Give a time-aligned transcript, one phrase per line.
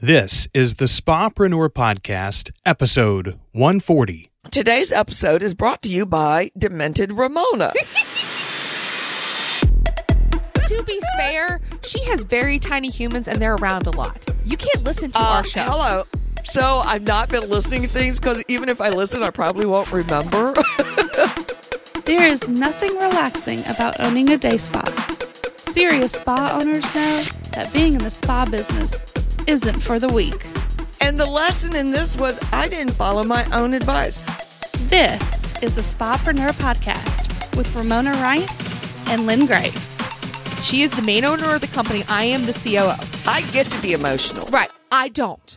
[0.00, 4.30] This is the Spapreneur Podcast, episode 140.
[4.50, 7.72] Today's episode is brought to you by Demented Ramona.
[10.54, 14.24] to be fair, she has very tiny humans and they're around a lot.
[14.44, 15.62] You can't listen to Uh, our show.
[15.62, 16.04] Hello.
[16.44, 19.90] So I've not been listening to things because even if I listen, I probably won't
[19.92, 20.54] remember.
[22.04, 24.82] There is nothing relaxing about owning a day spa.
[25.58, 27.22] Serious spa owners know
[27.52, 29.02] that being in the spa business
[29.48, 30.44] isn't for the weak.
[31.00, 34.18] and the lesson in this was I didn't follow my own advice.
[34.90, 35.22] This
[35.62, 38.58] is the Spapreneur Podcast with Ramona Rice
[39.08, 39.96] and Lynn Graves.
[40.62, 42.02] She is the main owner of the company.
[42.08, 42.92] I am the COO.
[43.26, 44.46] I get to be emotional.
[44.48, 44.70] Right.
[44.92, 45.56] I don't.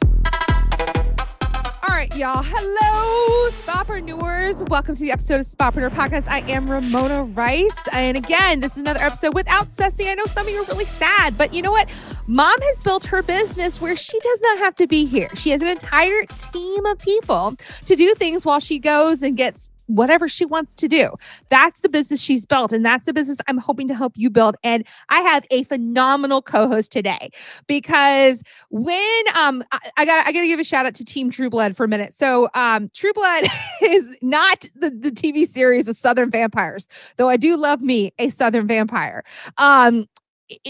[1.91, 2.41] All right, y'all.
[2.41, 4.67] Hello, Spapreneurs.
[4.69, 6.29] Welcome to the episode of Spapreneur Podcast.
[6.29, 7.87] I am Ramona Rice.
[7.91, 10.07] And again, this is another episode without Ceci.
[10.07, 11.93] I know some of you are really sad, but you know what?
[12.27, 15.27] Mom has built her business where she does not have to be here.
[15.35, 16.23] She has an entire
[16.53, 20.87] team of people to do things while she goes and gets whatever she wants to
[20.87, 21.11] do.
[21.49, 22.71] That's the business she's built.
[22.73, 24.55] And that's the business I'm hoping to help you build.
[24.63, 27.29] And I have a phenomenal co-host today
[27.67, 31.49] because when um I, I got I gotta give a shout out to Team True
[31.49, 32.13] Blood for a minute.
[32.13, 33.45] So um True Blood
[33.81, 38.29] is not the, the TV series of Southern vampires, though I do love me a
[38.29, 39.23] Southern vampire.
[39.57, 40.07] Um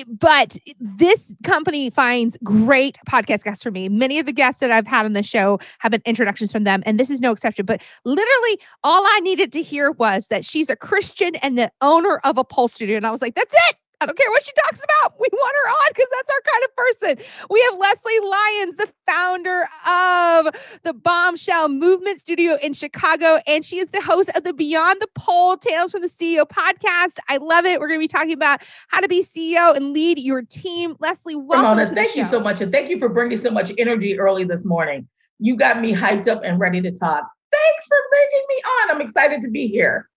[0.08, 3.90] but this company finds great podcast guests for me.
[3.90, 6.84] Many of the guests that I've had on the show have been introductions from them,
[6.86, 7.66] and this is no exception.
[7.66, 12.20] But literally, all I needed to hear was that she's a Christian and the owner
[12.24, 12.98] of a pole studio.
[12.98, 13.76] And I was like, that's it.
[14.02, 15.14] I don't care what she talks about.
[15.20, 17.26] We want her on because that's our kind of person.
[17.52, 23.78] We have Leslie Lyons, the founder of the Bombshell Movement Studio in Chicago, and she
[23.78, 27.20] is the host of the Beyond the Pole Tales from the CEO podcast.
[27.30, 27.80] I love it.
[27.80, 30.96] We're going to be talking about how to be CEO and lead your team.
[31.00, 32.60] Leslie, welcome Ramona, to the thank you so much.
[32.62, 35.08] And thank you for bringing so much energy early this morning.
[35.38, 37.24] You got me hyped up and ready to talk.
[37.52, 38.96] Thanks for bringing me on.
[38.96, 40.10] I'm excited to be here.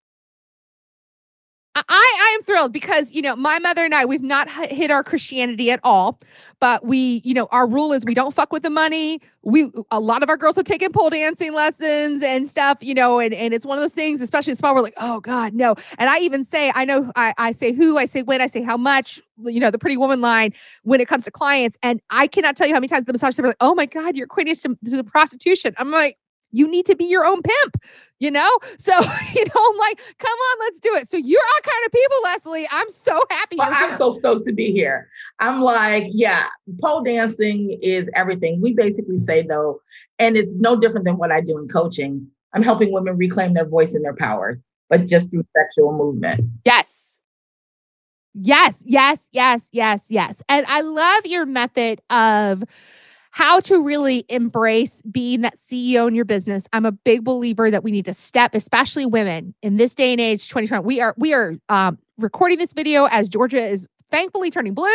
[1.76, 5.02] I, I am thrilled because you know my mother and I we've not hit our
[5.02, 6.20] Christianity at all,
[6.60, 9.20] but we you know our rule is we don't fuck with the money.
[9.42, 13.18] We a lot of our girls have taken pole dancing lessons and stuff, you know,
[13.18, 14.74] and and it's one of those things, especially in small.
[14.74, 15.74] We're like, oh God, no.
[15.98, 18.62] And I even say, I know, I I say who, I say when, I say
[18.62, 19.20] how much.
[19.42, 20.52] You know, the pretty woman line
[20.84, 23.34] when it comes to clients, and I cannot tell you how many times the massage
[23.34, 25.74] therapist like, oh my God, you're equating us to, to the prostitution.
[25.76, 26.18] I'm like,
[26.54, 27.76] you need to be your own pimp
[28.20, 28.48] you know
[28.78, 28.92] so
[29.34, 32.16] you know i'm like come on let's do it so you're our kind of people
[32.24, 33.98] leslie i'm so happy Well, I'm here.
[33.98, 35.08] so stoked to be here.
[35.40, 36.44] I'm like, yeah,
[36.80, 38.60] pole dancing is everything.
[38.60, 39.80] We basically say, though,
[40.18, 42.26] and it's no different than what I do in coaching.
[42.54, 46.40] I'm helping women reclaim their voice and their power, but just through sexual movement.
[46.64, 47.18] yes
[48.34, 52.64] yes yes yes yes yes and i love your method of
[53.34, 56.68] how to really embrace being that CEO in your business.
[56.72, 60.20] I'm a big believer that we need to step, especially women in this day and
[60.20, 60.84] age, 2020.
[60.84, 64.88] We are we are um, recording this video as Georgia is thankfully turning blue.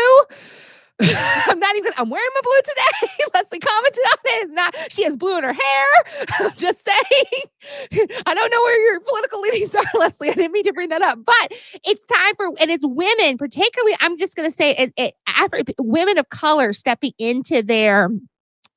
[1.02, 1.94] I'm not even.
[1.98, 3.14] I'm wearing my blue today.
[3.34, 4.44] Leslie commented on it.
[4.44, 4.76] It's not.
[4.90, 5.86] She has blue in her hair.
[6.40, 8.12] I'm just saying.
[8.26, 10.30] I don't know where your political leanings are, Leslie.
[10.30, 11.54] I didn't mean to bring that up, but
[11.86, 13.96] it's time for and it's women, particularly.
[14.02, 14.94] I'm just going to say it.
[14.98, 18.10] it Afri- women of color stepping into their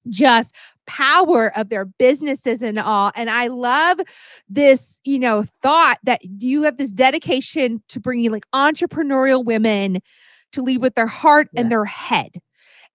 [0.08, 0.54] just
[0.86, 4.00] power of their businesses and all and i love
[4.48, 10.00] this you know thought that you have this dedication to bringing like entrepreneurial women
[10.52, 11.60] to lead with their heart Yeah.
[11.62, 12.30] and their head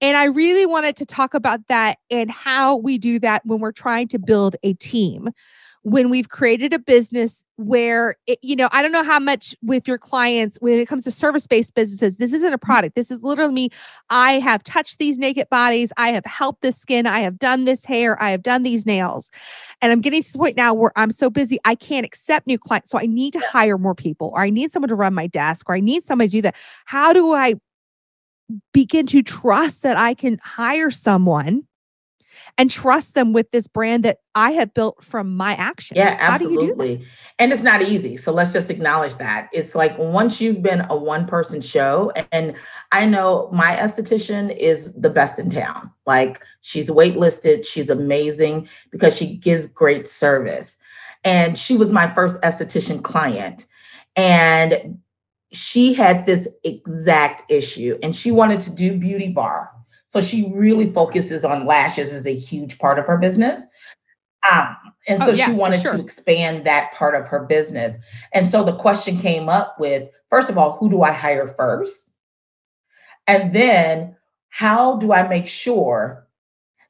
[0.01, 3.71] and i really wanted to talk about that and how we do that when we're
[3.71, 5.29] trying to build a team
[5.87, 9.87] when we've created a business where it, you know i don't know how much with
[9.87, 12.65] your clients when it comes to service-based businesses this isn't a mm-hmm.
[12.65, 13.69] product this is literally me
[14.09, 15.91] I have touched these naked bodies.
[15.97, 17.05] I have helped this skin.
[17.05, 18.21] I have done this hair.
[18.21, 19.29] I have done these nails.
[19.81, 22.57] And I'm getting to the point now where I'm so busy, I can't accept new
[22.57, 22.91] clients.
[22.91, 25.69] So I need to hire more people, or I need someone to run my desk,
[25.69, 26.55] or I need somebody to do that.
[26.85, 27.55] How do I
[28.73, 31.67] begin to trust that I can hire someone
[32.57, 35.97] and trust them with this brand that I have built from my actions?
[35.97, 37.05] Yeah, How do you do absolutely.
[37.37, 38.17] And it's not easy.
[38.17, 39.49] So let's just acknowledge that.
[39.53, 42.55] It's like once you've been a one person show, and
[42.91, 45.91] I know my esthetician is the best in town.
[46.05, 50.77] Like she's waitlisted, she's amazing because she gives great service.
[51.23, 53.65] And she was my first esthetician client.
[54.15, 54.99] And
[55.51, 59.71] she had this exact issue and she wanted to do beauty bar.
[60.07, 63.61] So she really focuses on lashes as a huge part of her business.
[64.51, 64.75] Um,
[65.07, 65.95] and Oh, so yeah, she wanted sure.
[65.95, 67.97] to expand that part of her business.
[68.33, 72.11] And so the question came up with first of all, who do I hire first?
[73.27, 74.15] And then
[74.49, 76.27] how do I make sure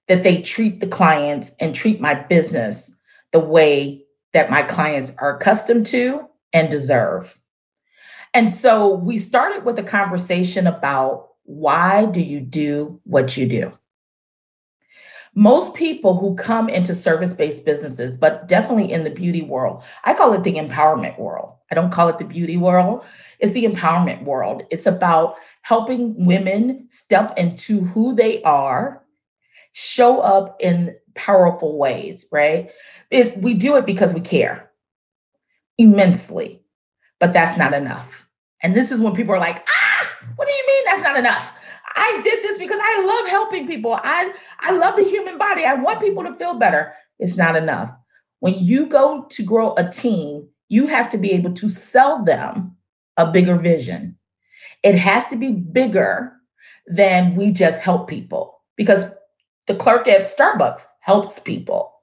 [0.08, 2.98] that they treat the clients and treat my business
[3.32, 7.40] the way that my clients are accustomed to and deserve.
[8.34, 13.72] And so we started with a conversation about why do you do what you do?
[15.34, 20.14] Most people who come into service based businesses, but definitely in the beauty world, I
[20.14, 21.54] call it the empowerment world.
[21.72, 23.04] I don't call it the beauty world,
[23.40, 24.64] it's the empowerment world.
[24.72, 29.04] It's about helping women step into who they are,
[29.72, 32.72] show up in powerful ways, right?
[33.10, 34.70] It, we do it because we care
[35.78, 36.64] immensely,
[37.20, 38.28] but that's not enough.
[38.64, 41.54] And this is when people are like, ah, what do you mean that's not enough?
[41.96, 44.00] I did this because I love helping people.
[44.04, 45.66] I, I love the human body.
[45.66, 46.94] I want people to feel better.
[47.20, 47.96] It's not enough.
[48.40, 52.76] When you go to grow a team, you have to be able to sell them
[53.16, 54.18] a bigger vision.
[54.84, 56.34] It has to be bigger
[56.86, 59.14] than we just help people because
[59.66, 61.94] the clerk at Starbucks helps people.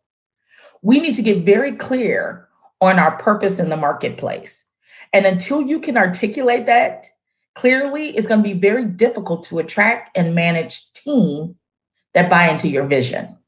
[0.82, 2.48] We need to get very clear
[2.80, 4.68] on our purpose in the marketplace.
[5.12, 7.06] And until you can articulate that
[7.54, 11.56] clearly, it's going to be very difficult to attract and manage team
[12.12, 13.38] that buy into your vision.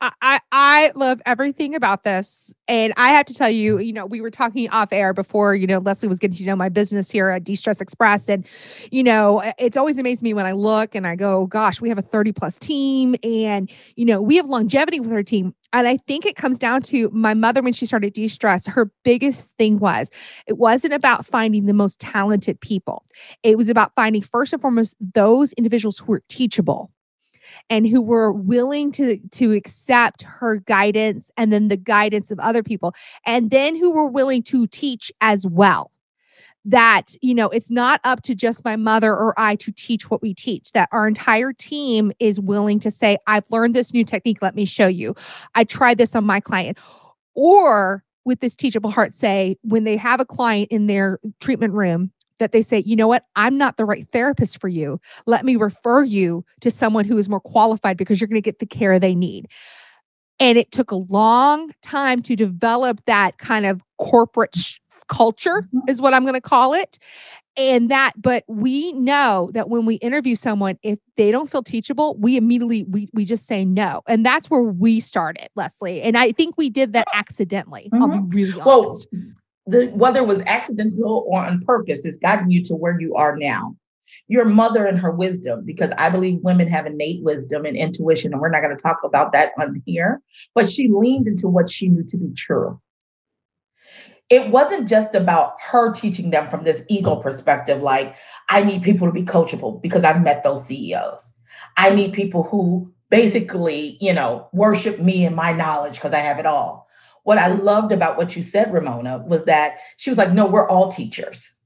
[0.00, 2.54] I, I love everything about this.
[2.68, 5.66] And I have to tell you, you know, we were talking off air before, you
[5.66, 8.28] know, Leslie was getting to know my business here at De-Stress Express.
[8.28, 8.46] And,
[8.90, 11.96] you know, it's always amazed me when I look and I go, gosh, we have
[11.96, 15.54] a 30 plus team and, you know, we have longevity with our team.
[15.72, 19.56] And I think it comes down to my mother when she started De-Stress, her biggest
[19.56, 20.10] thing was
[20.46, 23.06] it wasn't about finding the most talented people.
[23.42, 26.90] It was about finding first and foremost those individuals who were teachable
[27.70, 32.62] and who were willing to to accept her guidance and then the guidance of other
[32.62, 32.94] people
[33.26, 35.90] and then who were willing to teach as well.
[36.64, 40.20] That you know it's not up to just my mother or I to teach what
[40.20, 44.42] we teach that our entire team is willing to say I've learned this new technique
[44.42, 45.14] let me show you.
[45.54, 46.78] I tried this on my client.
[47.34, 52.10] Or with this teachable heart say when they have a client in their treatment room
[52.38, 55.00] that they say, you know what, I'm not the right therapist for you.
[55.26, 58.58] Let me refer you to someone who is more qualified because you're going to get
[58.58, 59.48] the care they need.
[60.40, 65.88] And it took a long time to develop that kind of corporate sh- culture, mm-hmm.
[65.88, 66.98] is what I'm going to call it.
[67.56, 72.16] And that, but we know that when we interview someone, if they don't feel teachable,
[72.16, 76.00] we immediately we we just say no, and that's where we started, Leslie.
[76.00, 77.90] And I think we did that accidentally.
[77.92, 78.02] Mm-hmm.
[78.02, 78.28] I'll be mm-hmm.
[78.28, 79.08] really honest.
[79.12, 79.22] Well,
[79.68, 83.36] the whether it was accidental or on purpose, it's gotten you to where you are
[83.36, 83.76] now.
[84.26, 88.40] Your mother and her wisdom, because I believe women have innate wisdom and intuition, and
[88.40, 90.22] we're not going to talk about that on here,
[90.54, 92.80] but she leaned into what she knew to be true.
[94.30, 98.16] It wasn't just about her teaching them from this ego perspective, like,
[98.48, 101.34] I need people to be coachable because I've met those CEOs.
[101.76, 106.38] I need people who basically, you know, worship me and my knowledge because I have
[106.38, 106.87] it all
[107.28, 110.66] what I loved about what you said, Ramona, was that she was like, no, we're
[110.66, 111.58] all teachers.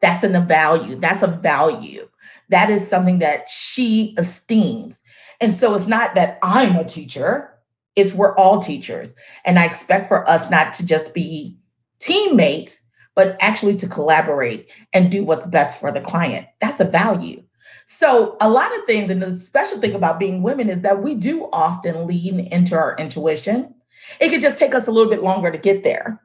[0.00, 0.94] That's in a value.
[0.94, 2.08] That's a value.
[2.48, 5.02] That is something that she esteems.
[5.42, 7.54] And so it's not that I'm a teacher,
[7.96, 9.14] it's we're all teachers.
[9.44, 11.58] And I expect for us not to just be
[11.98, 16.46] teammates, but actually to collaborate and do what's best for the client.
[16.62, 17.42] That's a value.
[17.84, 21.14] So, a lot of things, and the special thing about being women is that we
[21.14, 23.74] do often lean into our intuition
[24.20, 26.20] it could just take us a little bit longer to get there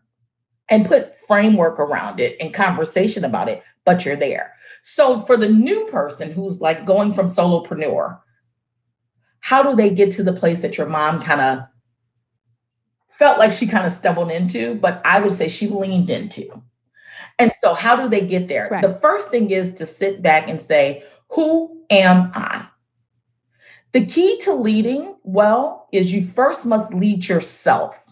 [0.69, 4.53] and put framework around it and conversation about it, but you're there.
[4.83, 8.19] So for the new person who's like going from solopreneur,
[9.39, 11.67] how do they get to the place that your mom kind of
[13.09, 16.61] felt like she kind of stumbled into, but I would say she leaned into?
[17.37, 18.69] And so, how do they get there?
[18.71, 18.81] Right.
[18.81, 22.65] The first thing is to sit back and say, Who am I?
[23.95, 28.03] The key to leading well is you first must lead yourself.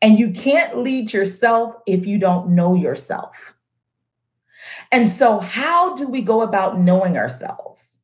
[0.00, 3.56] And you can't lead yourself if you don't know yourself.
[4.92, 7.98] And so, how do we go about knowing ourselves?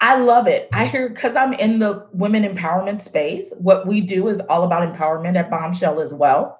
[0.00, 0.68] I love it.
[0.72, 3.54] I hear because I'm in the women empowerment space.
[3.60, 6.58] What we do is all about empowerment at Bombshell as well.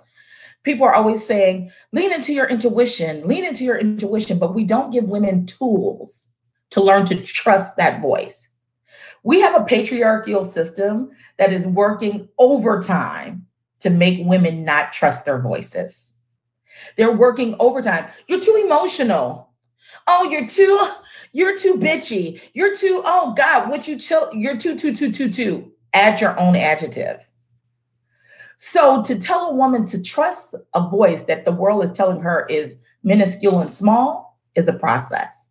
[0.62, 4.92] People are always saying, lean into your intuition, lean into your intuition, but we don't
[4.92, 6.28] give women tools
[6.71, 8.47] to learn to trust that voice.
[9.22, 13.46] We have a patriarchal system that is working overtime
[13.80, 16.14] to make women not trust their voices.
[16.96, 18.08] They're working overtime.
[18.26, 19.50] You're too emotional.
[20.06, 20.88] Oh, you're too,
[21.32, 22.40] you're too bitchy.
[22.54, 25.72] You're too, oh God, what you chill, you're too, too, too, too, too.
[25.92, 27.26] Add your own adjective.
[28.58, 32.46] So to tell a woman to trust a voice that the world is telling her
[32.48, 35.50] is minuscule and small is a process.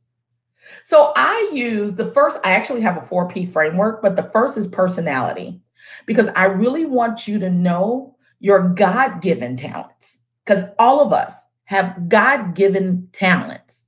[0.83, 4.67] So I use the first, I actually have a 4P framework, but the first is
[4.67, 5.61] personality
[6.05, 11.47] because I really want you to know your God given talents because all of us
[11.65, 13.87] have God given talents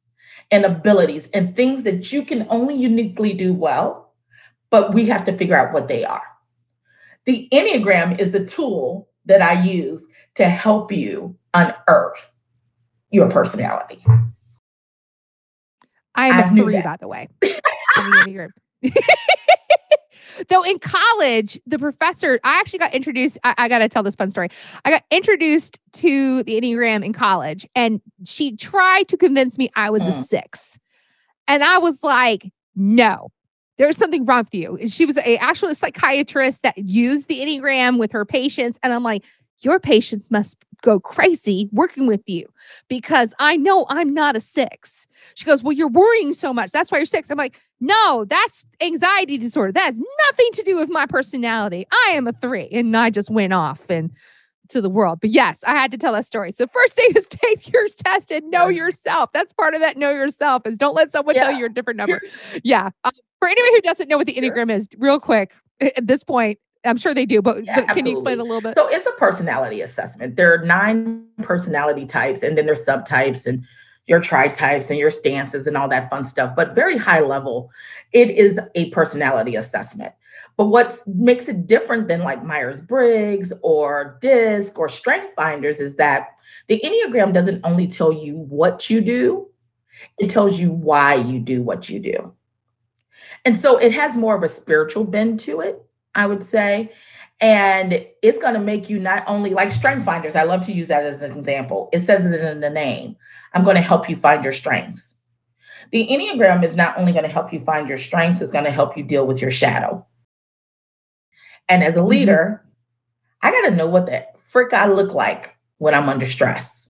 [0.51, 4.13] and abilities and things that you can only uniquely do well,
[4.69, 6.21] but we have to figure out what they are.
[7.25, 12.31] The Enneagram is the tool that I use to help you unearth
[13.09, 14.03] your personality.
[16.15, 17.27] I am a three, by the way.
[20.47, 23.37] Though in college, the professor, I actually got introduced.
[23.43, 24.49] I, I got to tell this fun story.
[24.85, 29.89] I got introduced to the Enneagram in college, and she tried to convince me I
[29.89, 30.09] was mm.
[30.09, 30.79] a six.
[31.47, 33.29] And I was like, no,
[33.77, 34.77] there's something wrong with you.
[34.77, 38.79] And she was a actual psychiatrist that used the Enneagram with her patients.
[38.83, 39.23] And I'm like,
[39.59, 42.47] your patients must go crazy working with you
[42.87, 45.07] because I know I'm not a six.
[45.35, 46.71] She goes, Well, you're worrying so much.
[46.71, 47.29] That's why you're six.
[47.29, 49.71] I'm like, No, that's anxiety disorder.
[49.71, 51.87] That has nothing to do with my personality.
[51.91, 52.67] I am a three.
[52.71, 54.11] And I just went off and
[54.71, 55.19] to the world.
[55.21, 56.51] But yes, I had to tell that story.
[56.51, 59.31] So first thing is take your test and know yourself.
[59.33, 61.43] That's part of that know yourself is don't let someone yeah.
[61.43, 62.21] tell you a different number.
[62.63, 62.89] Yeah.
[63.03, 66.59] Um, for anybody who doesn't know what the Enneagram is, real quick, at this point,
[66.83, 68.73] I'm sure they do, but, yeah, can you explain a little bit?
[68.75, 70.35] So it's a personality assessment.
[70.35, 73.63] There are nine personality types, and then there's subtypes and
[74.07, 76.55] your tri-types and your stances and all that fun stuff.
[76.55, 77.71] But very high level,
[78.13, 80.13] it is a personality assessment.
[80.57, 85.95] But what makes it different than like Myers Briggs or DISC or Strength Finders is
[85.95, 86.29] that
[86.67, 89.47] the Enneagram doesn't only tell you what you do,
[90.17, 92.33] it tells you why you do what you do.
[93.45, 95.81] And so it has more of a spiritual bend to it
[96.15, 96.91] I would say.
[97.39, 100.35] And it's going to make you not only like strength finders.
[100.35, 101.89] I love to use that as an example.
[101.91, 103.15] It says it in the name.
[103.53, 105.17] I'm going to help you find your strengths.
[105.91, 108.71] The Enneagram is not only going to help you find your strengths, it's going to
[108.71, 110.05] help you deal with your shadow.
[111.67, 112.09] And as a mm-hmm.
[112.09, 112.65] leader,
[113.41, 116.91] I got to know what the frick I look like when I'm under stress.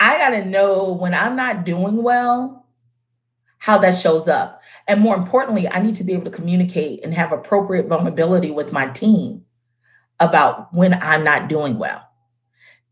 [0.00, 2.57] I got to know when I'm not doing well,
[3.58, 4.62] how that shows up.
[4.86, 8.72] And more importantly, I need to be able to communicate and have appropriate vulnerability with
[8.72, 9.44] my team
[10.20, 12.02] about when I'm not doing well.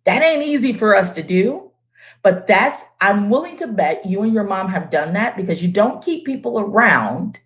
[0.04, 1.70] That ain't easy for us to do,
[2.23, 5.70] but that's, I'm willing to bet you and your mom have done that because you
[5.70, 7.40] don't keep people around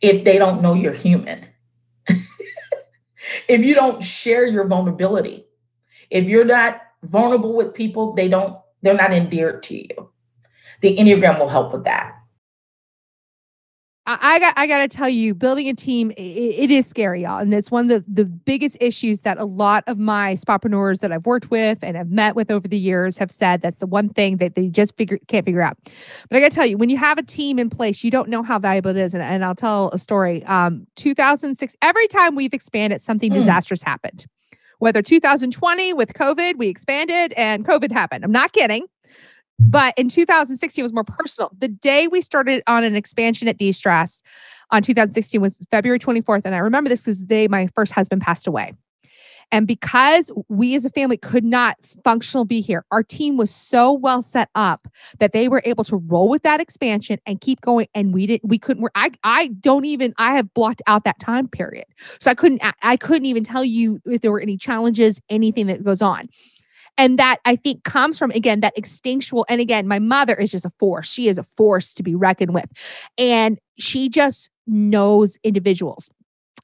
[0.00, 1.46] if they don't know you're human.
[2.06, 5.46] if you don't share your vulnerability,
[6.10, 10.10] if you're not vulnerable with people, they don't, they're not endeared to you
[10.80, 12.20] the Enneagram will help with that.
[14.06, 17.38] I got I got to tell you, building a team it, it is scary, y'all,
[17.38, 21.12] and it's one of the the biggest issues that a lot of my spapreneurs that
[21.12, 23.60] I've worked with and have met with over the years have said.
[23.60, 25.76] That's the one thing that they just figure can't figure out.
[26.28, 28.28] But I got to tell you, when you have a team in place, you don't
[28.28, 29.14] know how valuable it is.
[29.14, 30.44] And, and I'll tell a story.
[30.44, 31.76] Um, 2006.
[31.82, 33.34] Every time we've expanded, something mm.
[33.34, 34.26] disastrous happened.
[34.78, 38.24] Whether 2020 with COVID, we expanded and COVID happened.
[38.24, 38.86] I'm not kidding.
[39.60, 41.50] But in 2016, it was more personal.
[41.58, 44.22] The day we started on an expansion at De-Stress
[44.70, 46.42] on 2016 was February 24th.
[46.44, 48.72] And I remember this because the day my first husband passed away.
[49.52, 53.92] And because we as a family could not functional be here, our team was so
[53.92, 54.86] well set up
[55.18, 57.88] that they were able to roll with that expansion and keep going.
[57.94, 61.48] And we didn't, we couldn't, I, I don't even, I have blocked out that time
[61.48, 61.86] period.
[62.20, 65.82] So I couldn't, I couldn't even tell you if there were any challenges, anything that
[65.82, 66.28] goes on.
[67.00, 69.46] And that I think comes from, again, that instinctual.
[69.48, 71.10] And again, my mother is just a force.
[71.10, 72.66] She is a force to be reckoned with.
[73.16, 76.10] And she just knows individuals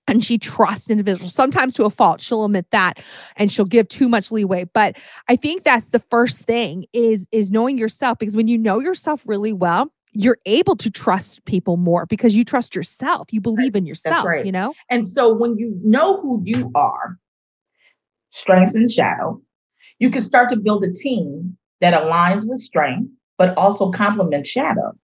[0.07, 3.03] and she trusts individuals sometimes to a fault she'll admit that
[3.35, 4.95] and she'll give too much leeway but
[5.29, 9.27] i think that's the first thing is is knowing yourself because when you know yourself
[9.27, 13.85] really well you're able to trust people more because you trust yourself you believe in
[13.85, 14.47] yourself right.
[14.47, 17.19] you know and so when you know who you are
[18.31, 19.41] strengths and shadow
[19.99, 24.97] you can start to build a team that aligns with strength, but also complements shadow.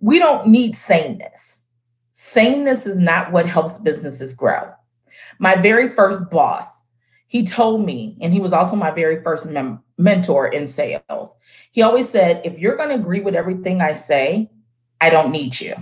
[0.00, 1.66] We don't need sameness.
[2.12, 4.72] Sameness is not what helps businesses grow.
[5.38, 6.84] My very first boss,
[7.26, 11.36] he told me, and he was also my very first mem- mentor in sales.
[11.72, 14.50] He always said, if you're going to agree with everything I say,
[15.00, 15.74] I don't need you.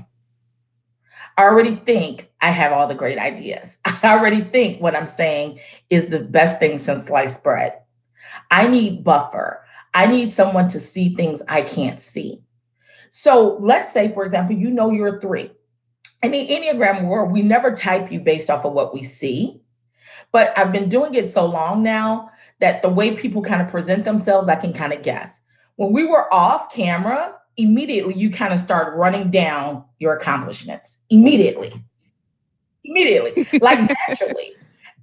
[1.36, 3.78] I already think I have all the great ideas.
[3.84, 7.74] I already think what I'm saying is the best thing since sliced bread.
[8.50, 9.64] I need buffer.
[9.94, 12.42] I need someone to see things I can't see.
[13.10, 15.50] So let's say, for example, you know you're a three.
[16.22, 19.60] In the Enneagram world, we never type you based off of what we see.
[20.32, 24.04] But I've been doing it so long now that the way people kind of present
[24.04, 25.42] themselves, I can kind of guess.
[25.76, 31.72] when we were off camera, immediately you kind of start running down your accomplishments immediately.
[32.84, 34.52] Immediately, like naturally.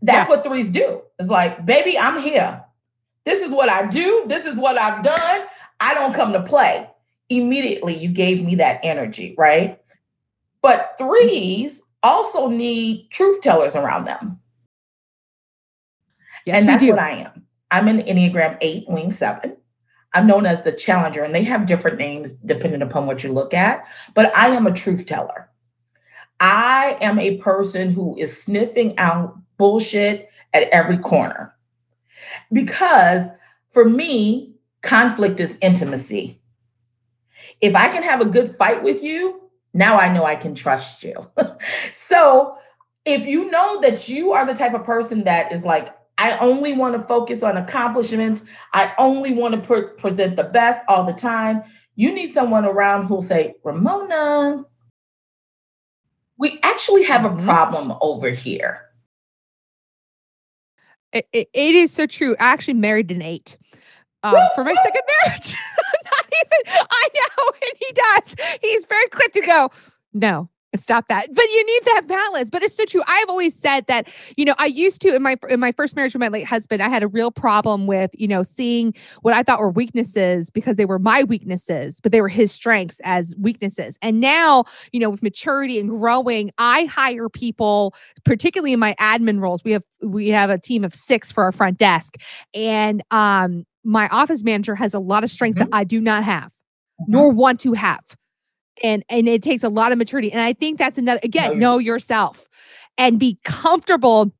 [0.02, 0.36] That's yeah.
[0.36, 1.02] what threes do.
[1.20, 2.64] It's like, baby, I'm here.
[3.26, 4.24] This is what I do.
[4.28, 5.48] This is what I've done.
[5.80, 6.90] I don't come to play.
[7.30, 9.80] Immediately, you gave me that energy, right?
[10.62, 14.40] But threes also need truth tellers around them.
[16.46, 17.46] Yes, and that's what I am.
[17.72, 19.56] I'm an Enneagram 8, wing 7.
[20.14, 23.54] I'm known as the challenger, and they have different names depending upon what you look
[23.54, 25.50] at, but I am a truth teller.
[26.40, 31.56] I am a person who is sniffing out bullshit at every corner.
[32.52, 33.28] Because
[33.70, 36.42] for me, conflict is intimacy.
[37.62, 39.42] If I can have a good fight with you,
[39.74, 41.16] now I know I can trust you.
[41.94, 42.58] so
[43.06, 45.90] if you know that you are the type of person that is like,
[46.24, 50.80] I only want to focus on accomplishments, I only want to pre- present the best
[50.88, 51.64] all the time,
[51.96, 54.64] you need someone around who'll say, Ramona,
[56.38, 57.46] we actually have a mm-hmm.
[57.46, 58.86] problem over here.
[61.12, 62.38] It, it, it is so true.
[62.40, 63.58] I actually married an eight
[64.24, 65.54] um, for my second marriage.
[66.06, 68.36] Not even, I know, and he does.
[68.62, 69.72] He's very quick to go,
[70.14, 70.50] no,
[70.80, 71.34] stop that.
[71.34, 72.50] But you need that balance.
[72.50, 73.02] But it's so true.
[73.08, 76.14] I've always said that, you know, I used to in my in my first marriage
[76.14, 79.44] with my late husband, I had a real problem with, you know, seeing what I
[79.44, 83.98] thought were weaknesses because they were my weaknesses, but they were his strengths as weaknesses.
[84.02, 89.42] And now, you know, with maturity and growing, I hire people, particularly in my admin
[89.42, 89.64] roles.
[89.64, 92.16] We have we have a team of 6 for our front desk.
[92.54, 95.70] And um my office manager has a lot of strengths mm-hmm.
[95.70, 97.12] that I do not have, mm-hmm.
[97.12, 98.16] nor want to have
[98.82, 101.78] and and it takes a lot of maturity and i think that's another again know
[101.78, 102.48] yourself
[102.98, 104.34] and be comfortable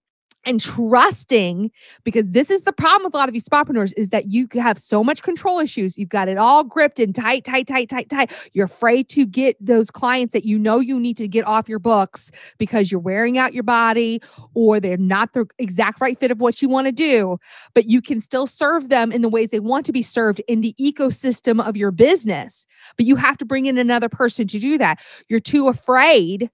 [0.46, 1.72] and trusting
[2.04, 4.78] because this is the problem with a lot of you spapreneurs is that you have
[4.78, 5.98] so much control issues.
[5.98, 8.32] You've got it all gripped and tight tight tight tight tight.
[8.52, 11.80] You're afraid to get those clients that you know you need to get off your
[11.80, 14.22] books because you're wearing out your body
[14.54, 17.38] or they're not the exact right fit of what you want to do.
[17.74, 20.62] But you can still serve them in the ways they want to be served in
[20.62, 22.68] the ecosystem of your business.
[22.98, 25.02] But you have to bring in another person to do that.
[25.28, 26.50] You're too afraid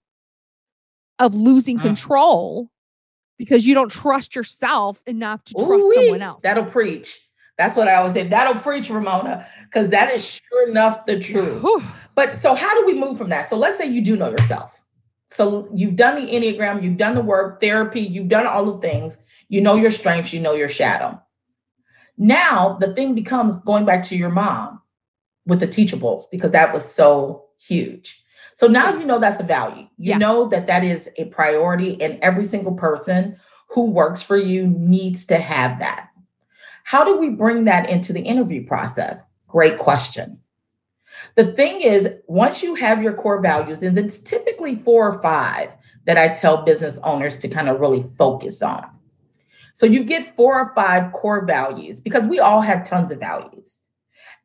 [1.19, 1.81] of losing mm.
[1.81, 2.69] control
[3.39, 5.95] because you don't trust yourself enough to trust Ooh-wee.
[5.95, 6.43] someone else.
[6.43, 7.27] That'll preach.
[7.57, 8.27] That's what I always say.
[8.27, 11.65] That'll preach, Ramona, because that is sure enough the truth.
[12.15, 13.49] but so, how do we move from that?
[13.49, 14.85] So, let's say you do know yourself.
[15.27, 19.17] So, you've done the Enneagram, you've done the work, therapy, you've done all the things.
[19.47, 21.19] You know your strengths, you know your shadow.
[22.17, 24.81] Now, the thing becomes going back to your mom
[25.45, 28.23] with the teachable, because that was so huge.
[28.59, 29.87] So now you know that's a value.
[29.97, 30.17] You yeah.
[30.17, 33.37] know that that is a priority, and every single person
[33.69, 36.09] who works for you needs to have that.
[36.83, 39.23] How do we bring that into the interview process?
[39.47, 40.41] Great question.
[41.35, 45.77] The thing is, once you have your core values, and it's typically four or five
[46.03, 48.85] that I tell business owners to kind of really focus on.
[49.73, 53.85] So you get four or five core values because we all have tons of values.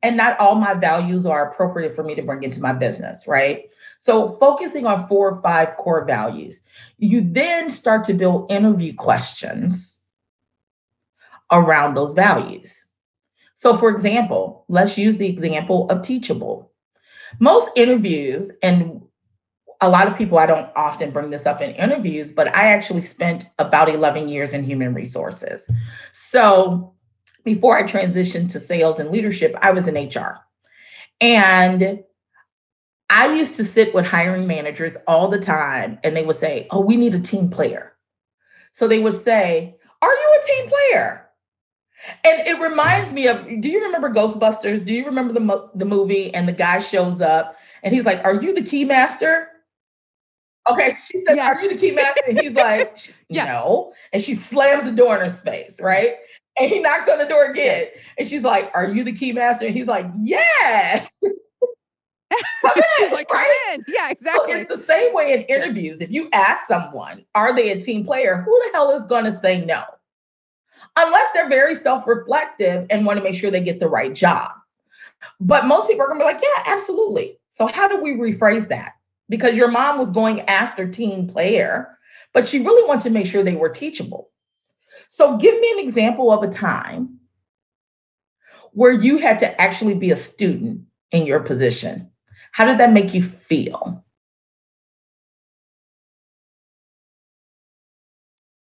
[0.04, 3.64] And not all my values are appropriate for me to bring into my business, right?
[4.04, 6.62] So, focusing on four or five core values,
[6.98, 10.02] you then start to build interview questions
[11.50, 12.84] around those values.
[13.54, 16.70] So, for example, let's use the example of teachable.
[17.40, 19.00] Most interviews, and
[19.80, 23.00] a lot of people, I don't often bring this up in interviews, but I actually
[23.00, 25.66] spent about 11 years in human resources.
[26.12, 26.92] So,
[27.42, 30.40] before I transitioned to sales and leadership, I was in HR.
[31.22, 32.04] And
[33.14, 36.80] I used to sit with hiring managers all the time and they would say, Oh,
[36.80, 37.92] we need a team player.
[38.72, 41.20] So they would say, Are you a team player?
[42.24, 44.84] And it reminds me of do you remember Ghostbusters?
[44.84, 46.34] Do you remember the, mo- the movie?
[46.34, 49.48] And the guy shows up and he's like, Are you the key master?
[50.68, 51.56] Okay, she said, yes.
[51.56, 52.22] Are you the key master?
[52.26, 52.90] And he's like,
[53.28, 53.46] yes.
[53.48, 53.92] No.
[54.14, 56.14] And she slams the door in her face, right?
[56.58, 57.88] And he knocks on the door again.
[58.18, 59.66] And she's like, Are you the key master?
[59.66, 61.08] And he's like, Yes.
[62.98, 63.74] She's like, come right?
[63.74, 63.84] in.
[63.86, 64.52] Yeah, exactly.
[64.52, 66.00] So it's the same way in interviews.
[66.00, 68.42] If you ask someone, are they a team player?
[68.42, 69.82] Who the hell is going to say no?
[70.96, 74.52] Unless they're very self reflective and want to make sure they get the right job.
[75.40, 77.38] But most people are going to be like, yeah, absolutely.
[77.48, 78.92] So, how do we rephrase that?
[79.28, 81.98] Because your mom was going after team player,
[82.32, 84.30] but she really wanted to make sure they were teachable.
[85.08, 87.18] So, give me an example of a time
[88.72, 92.10] where you had to actually be a student in your position
[92.54, 94.04] how did that make you feel?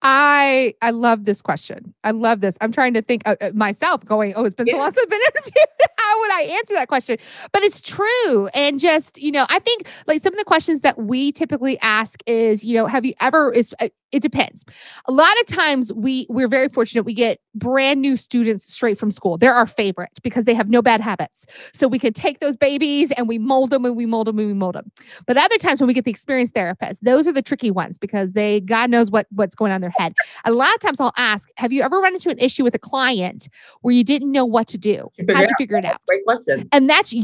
[0.02, 1.92] I I love this question.
[2.04, 2.56] I love this.
[2.60, 5.10] I'm trying to think uh, uh, myself, going, "Oh, it's been so long since I've
[5.10, 5.66] been interviewed.
[5.98, 7.18] How would I answer that question?"
[7.52, 10.98] But it's true, and just you know, I think like some of the questions that
[10.98, 13.52] we typically ask is, you know, have you ever?
[13.52, 14.64] Is uh, it depends.
[15.07, 17.05] A lot of times we we're very fortunate.
[17.05, 19.38] We get brand new students straight from school.
[19.38, 21.46] They're our favorite because they have no bad habits.
[21.72, 24.46] So we can take those babies and we mold them and we mold them and
[24.46, 24.92] we mold them.
[25.27, 28.35] But other times when we get the experienced therapists, those are the tricky ones because
[28.35, 30.14] they God knows what what's going on in their head.
[30.44, 32.79] A lot of times I'll ask, have you ever run into an issue with a
[32.79, 33.48] client
[33.81, 35.11] where you didn't know what to do?
[35.29, 36.01] How'd you figure it out?
[36.07, 36.68] Great question.
[36.72, 37.14] And that's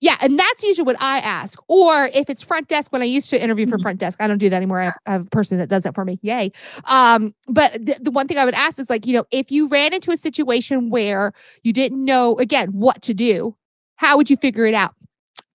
[0.00, 1.58] yeah, and that's usually what I ask.
[1.68, 3.82] Or if it's front desk, when I used to interview for Mhm.
[3.82, 4.80] front desk, I don't do that anymore.
[4.80, 6.18] I have, I have a person that does that for me.
[6.22, 6.52] Yay.
[6.84, 9.68] Um, but th- the one thing I would ask is like, you know, if you
[9.68, 11.32] ran into a situation where
[11.64, 13.54] you didn't know, again, what to do,
[13.96, 14.94] how would you figure it out?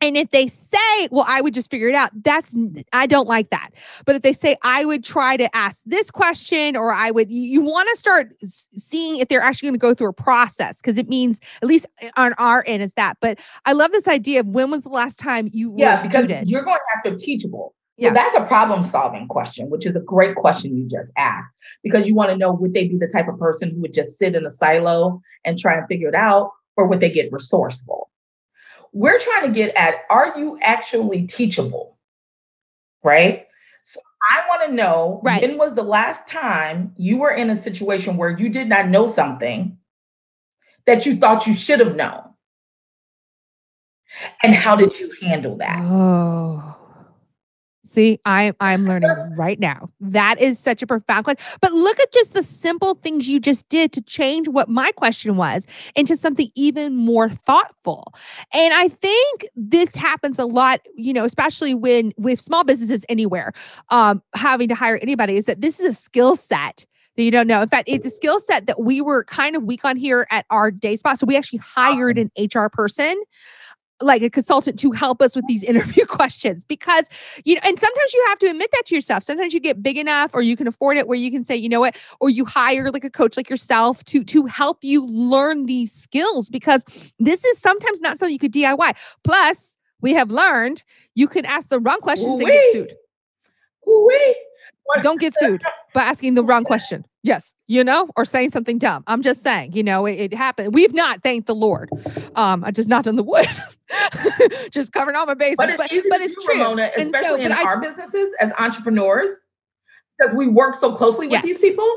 [0.06, 2.56] And if they say, well, I would just figure it out, that's,
[2.94, 3.72] I don't like that.
[4.06, 7.62] But if they say, I would try to ask this question, or I would, you,
[7.62, 11.10] want to start seeing if they're actually going to go through a process because it
[11.10, 13.18] means, at least uh, on our end, is that.
[13.20, 16.26] But I love this idea of when was the last time you were Yeah, because
[16.26, 16.50] student?
[16.50, 17.74] you're going after teachable.
[18.00, 18.13] So Yeah.
[18.13, 21.50] that's a problem solving question, which is a great question you just asked
[21.82, 24.20] because you want to know would they be the type of person who would just
[24.20, 28.12] sit in a silo and try and figure it out, or would they get resourceful?
[28.95, 31.97] We're trying to get at are you actually teachable?
[33.03, 33.45] Right?
[33.84, 33.99] So
[34.31, 35.41] I want to know Right.
[35.41, 39.05] when was the last time you were in a situation where you did not know
[39.05, 39.77] something
[40.86, 42.21] that you thought you should have known?
[44.41, 45.79] And how did you handle that?
[45.81, 46.74] Oh.
[47.86, 49.91] See, I I'm learning right now.
[50.02, 51.45] That is such a profound question.
[51.62, 55.38] But look at just the simple things you just did to change what my question
[55.38, 58.12] was into something even more thoughtful.
[58.54, 63.54] And I think this happens a lot, you know, especially when with small businesses anywhere,
[63.91, 67.48] um, having to hire anybody, is that this is a skill set that you don't
[67.48, 67.62] know.
[67.62, 70.48] In fact, it's a skill set that we were kind of weak on here at
[70.50, 71.19] our day spot.
[71.19, 73.15] So we actually hired an HR person
[74.01, 77.10] like a consultant to help us with these interview questions because
[77.43, 79.23] you know and sometimes you have to admit that to yourself.
[79.23, 81.69] Sometimes you get big enough or you can afford it where you can say you
[81.69, 81.95] know what?
[82.19, 86.49] Or you hire like a coach like yourself to to help you learn these skills
[86.49, 86.84] because
[87.19, 90.84] this is sometimes not something you could DIY plus we have learned
[91.15, 92.93] you can ask the wrong questions and get sued.
[93.88, 94.36] Ooh-wee.
[95.02, 95.62] Don't get sued
[95.93, 97.06] by asking the wrong question.
[97.24, 99.04] Yes, you know, or saying something dumb.
[99.08, 100.74] I'm just saying, you know, it, it happened.
[100.76, 101.89] We've not thanked the Lord.
[102.36, 103.48] Um, I just knocked on the wood,
[104.71, 105.56] just covering all my bases.
[105.58, 106.62] But it's easy but to it's do, true.
[106.62, 109.30] Ramona, And so, especially in but I- our businesses as entrepreneurs,
[110.19, 111.43] because we work so closely with Yes.
[111.45, 111.89] these people.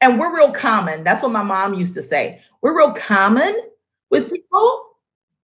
[0.00, 1.04] And we're real common.
[1.04, 2.42] That's what my mom used to say.
[2.60, 3.58] We're real common
[4.10, 4.82] with people.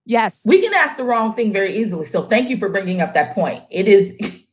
[0.05, 0.43] Yes.
[0.45, 2.05] We can ask the wrong thing very easily.
[2.05, 3.65] So thank you for bringing up that point.
[3.71, 4.17] It is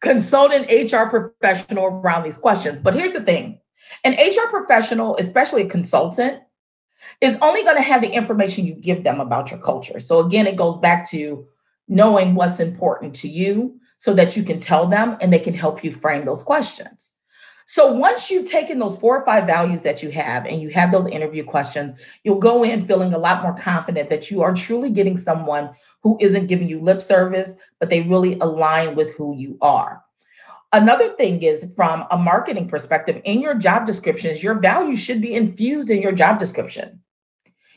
[0.00, 2.80] consult an HR professional around these questions.
[2.80, 3.60] But here's the thing
[4.04, 6.40] an HR professional, especially a consultant,
[7.20, 9.98] is only going to have the information you give them about your culture.
[9.98, 11.46] So again, it goes back to
[11.88, 15.82] knowing what's important to you so that you can tell them and they can help
[15.82, 17.18] you frame those questions.
[17.66, 20.90] So once you've taken those four or five values that you have and you have
[20.90, 21.92] those interview questions,
[22.24, 25.70] you'll go in feeling a lot more confident that you are truly getting someone
[26.02, 30.02] who isn't giving you lip service, but they really align with who you are.
[30.72, 35.34] Another thing is from a marketing perspective, in your job descriptions, your values should be
[35.34, 37.00] infused in your job description.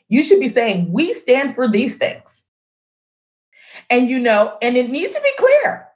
[0.09, 2.49] You should be saying, We stand for these things.
[3.89, 5.87] And you know, and it needs to be clear.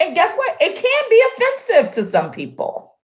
[0.00, 0.56] And guess what?
[0.60, 2.96] It can be offensive to some people.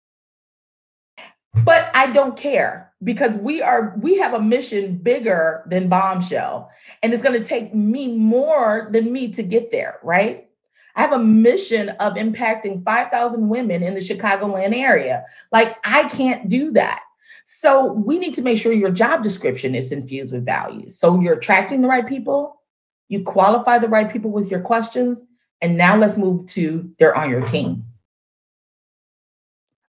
[1.64, 6.70] But I don't care because we are we have a mission bigger than bombshell
[7.02, 10.48] and it's going to take me more than me to get there, right?
[10.94, 15.24] I have a mission of impacting 5,000 women in the Chicagoland area.
[15.50, 17.02] Like I can't do that.
[17.44, 20.98] So we need to make sure your job description is infused with values.
[20.98, 22.60] So you're attracting the right people,
[23.08, 25.24] you qualify the right people with your questions,
[25.60, 27.84] and now let's move to they're on your team.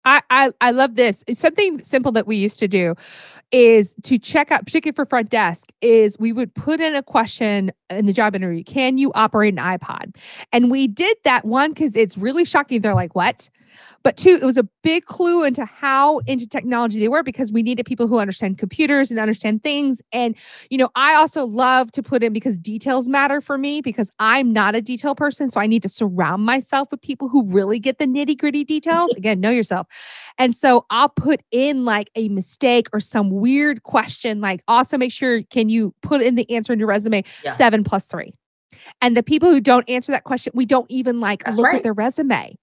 [0.06, 1.24] I, I love this.
[1.32, 2.94] Something simple that we used to do
[3.52, 7.72] is to check out, particularly for front desk, is we would put in a question
[7.90, 8.62] in the job interview.
[8.64, 10.14] Can you operate an iPod?
[10.52, 12.80] And we did that one because it's really shocking.
[12.80, 13.48] They're like, what?
[14.02, 17.62] But two, it was a big clue into how into technology they were because we
[17.62, 20.00] needed people who understand computers and understand things.
[20.12, 20.36] And,
[20.70, 24.52] you know, I also love to put in because details matter for me because I'm
[24.52, 25.50] not a detail person.
[25.50, 29.12] So I need to surround myself with people who really get the nitty gritty details.
[29.16, 29.86] Again, know yourself.
[30.38, 35.12] And so I'll put in like a mistake or some weird question, like also make
[35.12, 37.52] sure, can you put in the answer in your resume Yeah.
[37.52, 38.32] seven plus three?
[39.00, 41.76] And the people who don't answer that question, we don't even like That's look right.
[41.76, 42.56] at their resume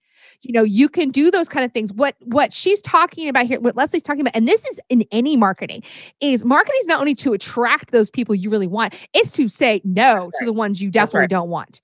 [0.43, 3.60] you know you can do those kind of things what what she's talking about here
[3.60, 5.82] what leslie's talking about and this is in any marketing
[6.21, 9.82] is marketing is not only to attract those people you really want it's to say
[9.84, 11.29] no That's to the ones you definitely right.
[11.29, 11.82] don't want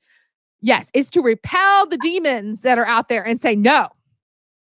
[0.61, 3.87] yes it's to repel the demons that are out there and say no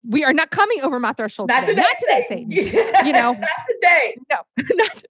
[0.08, 1.81] we are not coming over my threshold Not today.
[1.81, 1.81] today.
[1.81, 3.05] not today Satan.
[3.08, 3.34] You know.
[3.39, 4.17] not today.
[4.29, 4.38] no
[4.75, 5.03] not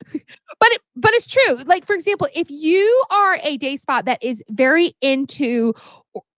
[0.60, 4.24] but it, but it's true like for example if you are a day spot that
[4.24, 5.74] is very into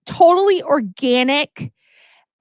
[0.06, 1.72] totally organic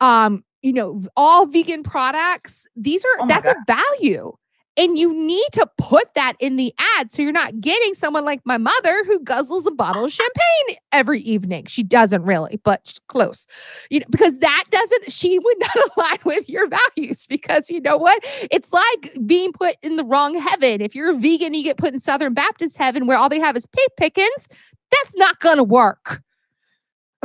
[0.02, 4.34] um you know all vegan products these are Oh that's a value
[4.78, 8.42] and you need to put that in the ad so you're not getting someone like
[8.46, 11.66] my mother who guzzles a bottle of champagne every evening.
[11.66, 13.48] She doesn't really but she's close
[13.90, 17.98] you know because that doesn't she would not align with your values because you know
[17.98, 18.20] what?
[18.52, 20.82] It's like being put in the wrong heaven.
[20.82, 23.58] If you're a vegan you get put in southern baptist heaven where all they have
[23.58, 24.48] is pig pickings
[24.90, 26.22] that's not going to work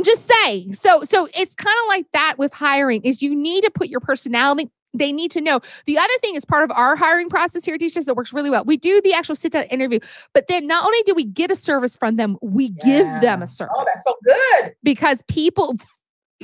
[0.03, 0.73] i'm just saying.
[0.75, 4.01] So so it's kind of like that with hiring is you need to put your
[4.01, 5.59] personality they need to know.
[5.87, 8.51] The other thing is part of our hiring process here at teachers that works really
[8.51, 8.63] well.
[8.67, 10.01] We do the actual sit down interview
[10.35, 13.47] but then not only do we get a service from them we give them a
[13.47, 14.75] service Oh, that's so good.
[14.83, 15.77] because people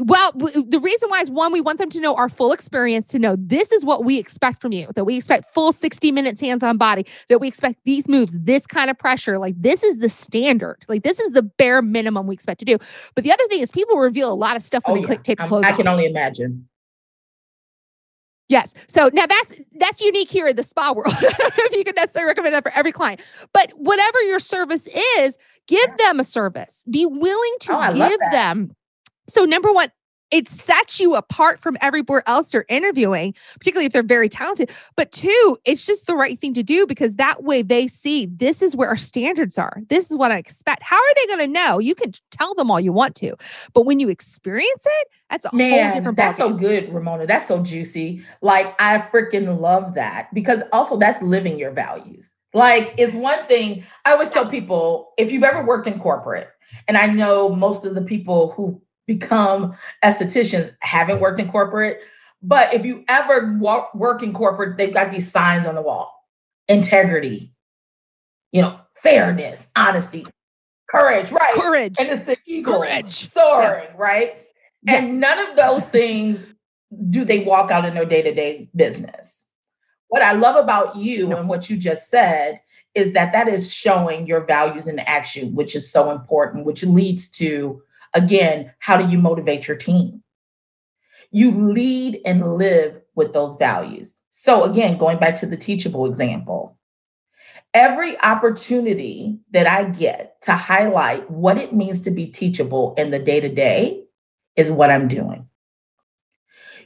[0.04, 3.08] well w- the reason why is one we want them to know our full experience
[3.08, 6.40] to know this is what we expect from you that we expect full 60 minutes
[6.40, 9.98] hands on body that we expect these moves this kind of pressure like this is
[9.98, 12.78] the standard like this is the bare minimum we expect to do
[13.14, 15.06] but the other thing is people reveal a lot of stuff when Oh, they yeah.
[15.06, 15.76] click take the clothes I off.
[15.76, 16.68] can only imagine.
[18.48, 18.72] Yes.
[18.86, 21.12] So now that's that's unique here in the spa world.
[21.18, 23.20] I don't know if you can necessarily recommend that for every client,
[23.52, 26.82] but whatever your service is, give them a service.
[26.88, 28.74] Be willing to Oh, give them.
[29.28, 29.90] So number one,
[30.30, 34.70] it sets you apart from everywhere else you're interviewing, particularly if they're very talented.
[34.96, 38.60] But two, it's just the right thing to do because that way they see this
[38.60, 39.80] is where our standards are.
[39.88, 40.82] This is what I expect.
[40.82, 41.78] How are they going to know?
[41.78, 43.36] You can tell them all you want to,
[43.72, 47.26] but when you experience it, that's a whole Man, different that's so good, Ramona.
[47.26, 48.22] That's so juicy.
[48.42, 52.34] Like I freaking love that because also that's living your values.
[52.54, 56.48] Like it's one thing I always tell people if you've ever worked in corporate,
[56.86, 61.98] and I know most of the people who become estheticians haven't worked in corporate,
[62.40, 66.24] but if you ever walk, work in corporate, they've got these signs on the wall:
[66.68, 67.52] integrity,
[68.52, 70.24] you know, fairness, honesty,
[70.88, 71.54] courage, right?
[71.54, 71.96] Courage.
[71.98, 73.10] And it's the eagle Courage.
[73.10, 73.94] soaring, Yes.
[73.98, 74.34] right?
[74.82, 75.08] Yes.
[75.08, 76.46] And none of those things
[77.10, 79.46] do they walk out in their day to day business.
[80.08, 82.60] What I love about you and what you just said
[82.94, 87.28] is that that is showing your values in action, which is so important, which leads
[87.32, 87.82] to,
[88.14, 90.22] again, how do you motivate your team?
[91.30, 94.16] You lead and live with those values.
[94.30, 96.78] So, again, going back to the teachable example,
[97.74, 103.18] every opportunity that I get to highlight what it means to be teachable in the
[103.18, 104.04] day to day
[104.56, 105.48] is what I'm doing.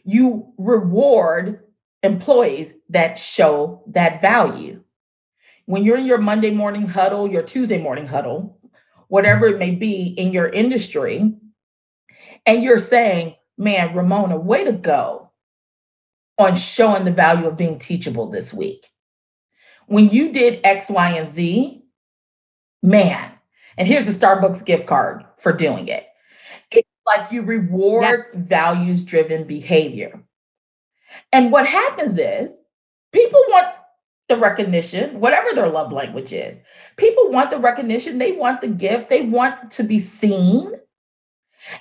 [0.05, 1.61] You reward
[2.03, 4.83] employees that show that value.
[5.67, 8.59] When you're in your Monday morning huddle, your Tuesday morning huddle,
[9.13, 11.35] whatever it may be in your industry,
[12.47, 15.31] and you're saying, man, Ramona, way to go
[16.39, 18.87] on showing the value of being teachable this week.
[19.87, 21.85] When you did X, Y, and Z,
[22.83, 23.33] man,
[23.77, 26.07] and here's a Starbucks gift card for doing it.
[26.71, 28.35] It's like you reward Yes.
[28.35, 30.23] values driven behavior.
[31.33, 32.63] And what happens is
[33.13, 33.75] people want
[34.33, 36.61] the recognition, whatever their love language is.
[36.97, 40.73] People want the recognition, they want the gift, they want to be seen.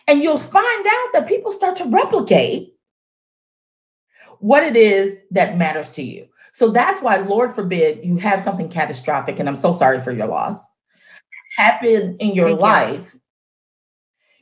[0.07, 2.75] And you'll find out that people start to replicate
[4.39, 6.27] what it is that matters to you.
[6.51, 10.27] So that's why, Lord forbid, you have something catastrophic, and I'm so sorry for your
[10.27, 10.69] loss,
[11.57, 12.65] happen in your Thank you.
[12.65, 13.15] life.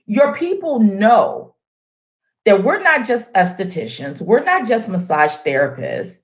[0.07, 1.53] Your people know
[2.45, 6.23] that we're not just estheticians, we're not just massage therapists,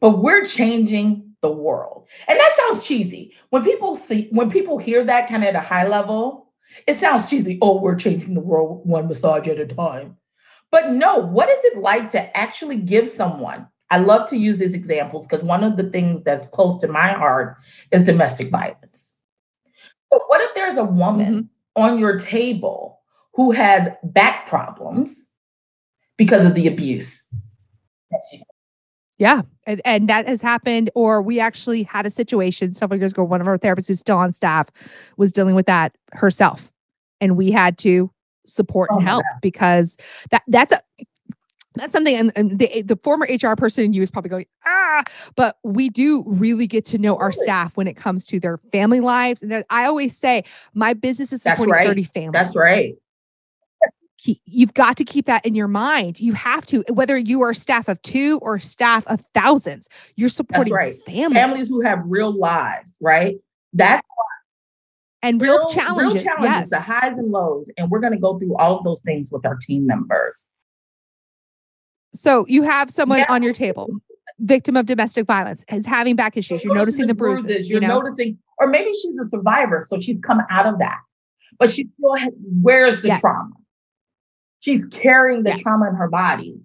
[0.00, 2.08] but we're changing the world.
[2.28, 3.34] And that sounds cheesy.
[3.50, 6.52] When people see, when people hear that kind of at a high level,
[6.86, 7.58] it sounds cheesy.
[7.60, 10.16] Oh, we're changing the world one massage at a time.
[10.70, 13.68] But no, what is it like to actually give someone?
[13.90, 17.08] I love to use these examples because one of the things that's close to my
[17.08, 17.58] heart
[17.90, 19.14] is domestic violence.
[20.10, 21.82] But what if there's a woman mm-hmm.
[21.82, 23.00] on your table
[23.34, 25.30] who has back problems
[26.16, 27.26] because of the abuse?
[28.12, 28.42] that she-
[29.18, 29.42] Yeah.
[29.66, 30.90] And, and that has happened.
[30.94, 33.24] Or we actually had a situation several years ago.
[33.24, 34.68] One of our therapists who's still on staff
[35.16, 36.70] was dealing with that herself.
[37.20, 38.10] And we had to
[38.44, 39.96] support Oh and help because
[40.30, 40.80] that that's a
[41.74, 45.02] that's something and, and the, the former HR person in you is probably going, ah,
[45.36, 49.00] but we do really get to know our staff when it comes to their family
[49.00, 49.42] lives.
[49.42, 50.44] And I always say
[50.74, 51.86] my business is That's supporting right.
[51.86, 52.32] 30 families.
[52.32, 52.94] That's right.
[54.22, 56.20] He, you've got to keep that in your mind.
[56.20, 60.72] You have to, whether you are staff of two or staff of thousands, you're supporting
[60.72, 60.96] right.
[61.04, 61.36] families.
[61.36, 63.38] Families who have real lives, right?
[63.72, 64.06] That's
[65.22, 66.22] and real, real challenges.
[66.22, 66.70] Real challenges, yes.
[66.70, 67.68] the highs and lows.
[67.76, 70.46] And we're going to go through all of those things with our team members.
[72.14, 73.26] So you have someone yeah.
[73.28, 73.88] on your table,
[74.38, 76.62] victim of domestic violence, is having back issues.
[76.62, 77.46] You're, you're noticing the bruises.
[77.46, 77.98] bruises you're you know?
[77.98, 81.00] noticing, or maybe she's a survivor, so she's come out of that,
[81.58, 82.14] but she still
[82.60, 83.20] where's the yes.
[83.20, 83.50] trauma?
[84.62, 85.62] She's carrying the yes.
[85.62, 86.60] trauma in her body.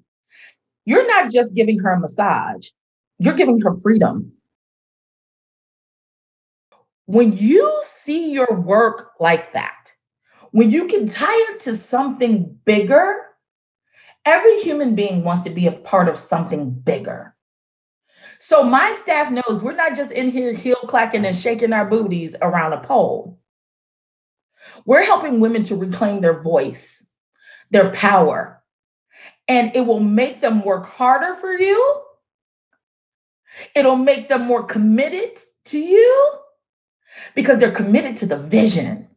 [0.85, 2.69] You're not just giving her a massage,
[3.17, 4.33] you're giving her freedom.
[7.05, 9.93] When you see your work like that,
[10.51, 13.25] when you can tie it to something bigger,
[14.25, 17.35] every human being wants to be a part of something bigger.
[18.37, 22.35] So my staff knows we're not just in here heel clacking and shaking our booties
[22.43, 23.39] around a pole.
[24.85, 27.07] We're helping women to reclaim their voice
[27.69, 28.61] their power.
[29.47, 32.01] And it will make them work harder for you.
[33.75, 36.31] It'll make them more committed to you
[37.33, 39.07] because they're committed to the vision.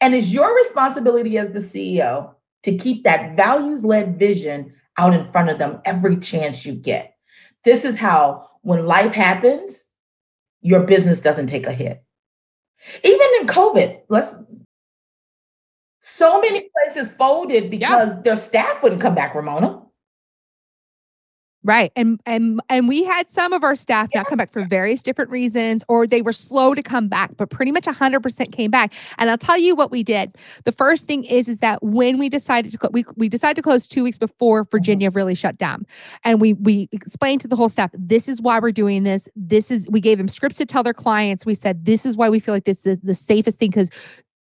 [0.00, 5.24] And it's your responsibility as the CEO to keep that values led vision out in
[5.24, 7.14] front of them every chance you get.
[7.64, 9.90] This is how, when life happens,
[10.60, 12.02] your business doesn't take a hit.
[13.02, 14.36] Even in COVID, let's
[16.18, 19.82] so many places folded because their staff wouldn't come back, Ramona.
[21.64, 21.90] Right.
[21.96, 25.30] And and and we had some of our staff not come back for various different
[25.30, 28.94] reasons or they were slow to come back, but pretty much 100% came back.
[29.18, 30.36] And I'll tell you what we did.
[30.64, 33.88] The first thing is is that when we decided to we we decided to close
[33.88, 34.70] 2 weeks before mm-hmm.
[34.70, 35.84] Virginia really shut down.
[36.24, 39.28] And we we explained to the whole staff, this is why we're doing this.
[39.34, 41.44] This is we gave them scripts to tell their clients.
[41.44, 43.90] We said this is why we feel like this is the safest thing cuz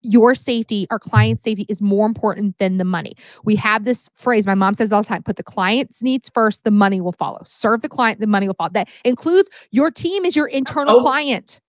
[0.03, 3.15] your safety, our client safety is more important than the money.
[3.43, 6.63] We have this phrase my mom says all the time put the client's needs first,
[6.63, 7.41] the money will follow.
[7.45, 8.71] Serve the client, the money will follow.
[8.73, 11.01] That includes your team is your internal oh.
[11.01, 11.61] client.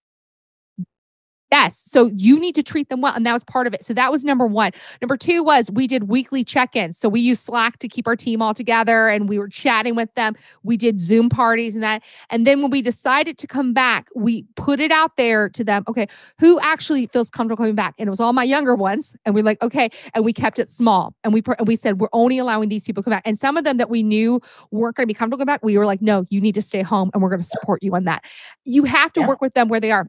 [1.54, 1.76] Yes.
[1.86, 3.14] So you need to treat them well.
[3.14, 3.84] And that was part of it.
[3.84, 4.72] So that was number one.
[5.00, 6.98] Number two was we did weekly check ins.
[6.98, 10.12] So we used Slack to keep our team all together and we were chatting with
[10.16, 10.34] them.
[10.64, 12.02] We did Zoom parties and that.
[12.28, 15.84] And then when we decided to come back, we put it out there to them.
[15.86, 16.08] Okay.
[16.40, 17.94] Who actually feels comfortable coming back?
[18.00, 19.14] And it was all my younger ones.
[19.24, 19.90] And we're like, okay.
[20.12, 21.14] And we kept it small.
[21.22, 23.22] And we, we said, we're only allowing these people to come back.
[23.24, 24.40] And some of them that we knew
[24.72, 26.82] weren't going to be comfortable coming back, we were like, no, you need to stay
[26.82, 28.24] home and we're going to support you on that.
[28.64, 29.28] You have to yeah.
[29.28, 30.08] work with them where they are.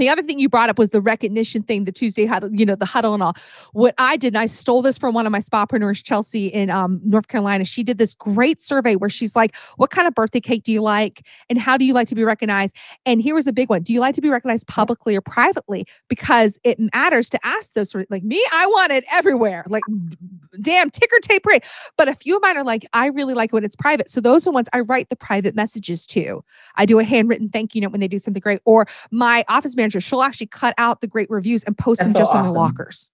[0.00, 2.74] The other thing you brought up was the recognition thing, the Tuesday huddle, you know,
[2.74, 3.36] the huddle and all.
[3.74, 7.28] What I did, I stole this from one of my spapreneurs, Chelsea in um, North
[7.28, 7.66] Carolina.
[7.66, 10.80] She did this great survey where she's like, What kind of birthday cake do you
[10.80, 11.26] like?
[11.50, 12.74] And how do you like to be recognized?
[13.04, 15.86] And here was a big one Do you like to be recognized publicly or privately?
[16.08, 19.66] Because it matters to ask those sort of like me, I want it everywhere.
[19.68, 19.82] Like,
[20.62, 21.62] damn, ticker tape rate.
[21.98, 24.10] But a few of mine are like, I really like when it's private.
[24.10, 26.42] So those are ones I write the private messages to.
[26.76, 28.62] I do a handwritten thank you note when they do something great.
[28.64, 32.14] Or my office manager manager, she'll actually cut out the great reviews and post That's
[32.14, 32.54] them just so on awesome.
[32.54, 33.10] their lockers.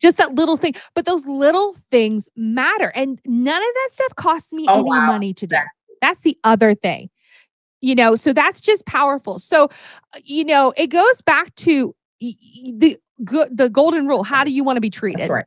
[0.00, 0.74] Just that little thing.
[0.94, 2.92] But those little things matter.
[2.94, 5.06] And none of that stuff costs me oh, any wow.
[5.06, 5.56] money to do.
[6.00, 7.10] That's the other thing.
[7.80, 9.38] You know, so that's just powerful.
[9.38, 14.24] So, uh, you know, it goes back to the good the golden rule.
[14.24, 15.20] How do you want to be treated?
[15.20, 15.46] That's right.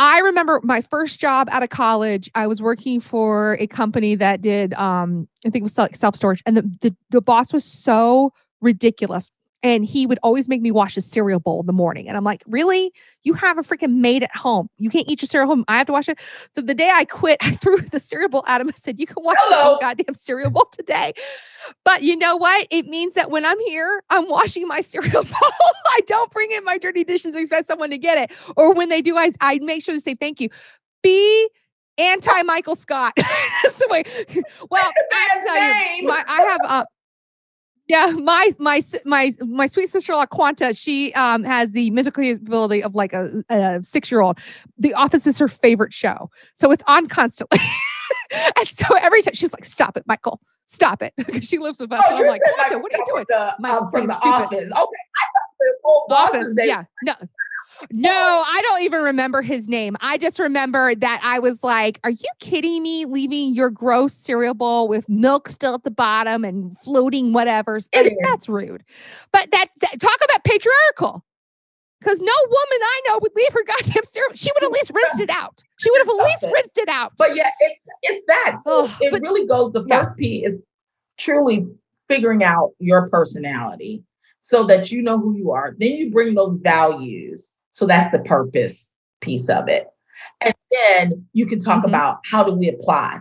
[0.00, 2.30] I remember my first job out of college.
[2.34, 6.42] I was working for a company that did, um, I think it was self storage,
[6.46, 9.30] and the, the the boss was so ridiculous.
[9.62, 12.08] And he would always make me wash a cereal bowl in the morning.
[12.08, 12.94] And I'm like, really?
[13.24, 14.70] You have a freaking maid at home.
[14.78, 15.66] You can't eat your cereal home.
[15.68, 16.18] I have to wash it.
[16.54, 18.70] So the day I quit, I threw the cereal bowl at him.
[18.70, 21.12] I said, You can wash your goddamn cereal bowl today.
[21.84, 22.68] But you know what?
[22.70, 25.50] It means that when I'm here, I'm washing my cereal bowl.
[25.88, 28.36] I don't bring in my dirty dishes and expect someone to get it.
[28.56, 30.48] Or when they do, I, I make sure to say thank you.
[31.02, 31.48] Be
[31.98, 33.12] anti Michael Scott.
[33.16, 34.04] That's the way.
[34.70, 36.84] Well, I tell you, my, I have uh,
[37.90, 42.94] yeah, my my my my sweet sister LaQuanta, she um has the mental capability of
[42.94, 44.38] like a, a six year old.
[44.78, 47.58] The Office is her favorite show, so it's on constantly.
[48.56, 50.40] and so every time she's like, "Stop it, Michael!
[50.66, 52.00] Stop it!" because she lives with us.
[52.06, 54.36] Oh, and I'm like, "Quanta, what are you doing?" The, Michael's um, from the stupid.
[54.36, 54.54] Office.
[54.54, 56.54] Okay, I thought the whole office.
[56.58, 57.14] Yeah, no,
[57.90, 59.96] no, I don't even remember his name.
[60.00, 63.04] I just remember that I was like, Are you kidding me?
[63.04, 67.88] Leaving your gross cereal bowl with milk still at the bottom and floating whatever's.
[68.22, 68.84] that's rude.
[69.32, 71.24] But that, that talk about patriarchal.
[72.00, 74.32] Because no woman I know would leave her goddamn cereal.
[74.34, 75.62] She would at least rinsed it out.
[75.78, 77.12] She would have at least rinsed it out.
[77.18, 78.56] But yeah, it's it's that.
[78.62, 79.72] So oh, it but, really goes.
[79.72, 80.26] The first yeah.
[80.26, 80.60] P is
[81.18, 81.66] truly
[82.08, 84.02] figuring out your personality
[84.40, 85.76] so that you know who you are.
[85.78, 88.90] Then you bring those values so that's the purpose
[89.20, 89.88] piece of it.
[90.40, 91.88] And then you can talk mm-hmm.
[91.88, 93.20] about how do we apply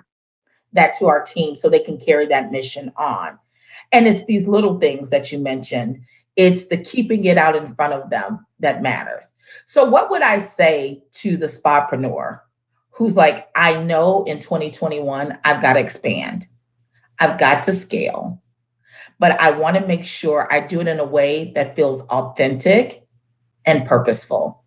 [0.74, 3.38] that to our team so they can carry that mission on.
[3.91, 6.02] And it's these little things that you mentioned.
[6.36, 9.34] It's the keeping it out in front of them that matters.
[9.66, 12.39] So, what would I say to the spapreneur
[12.91, 16.47] who's like, I know in 2021, I've got to expand,
[17.18, 18.41] I've got to scale,
[19.20, 22.99] but I want to make sure I do it in a way that feels authentic
[23.70, 24.63] and purposeful.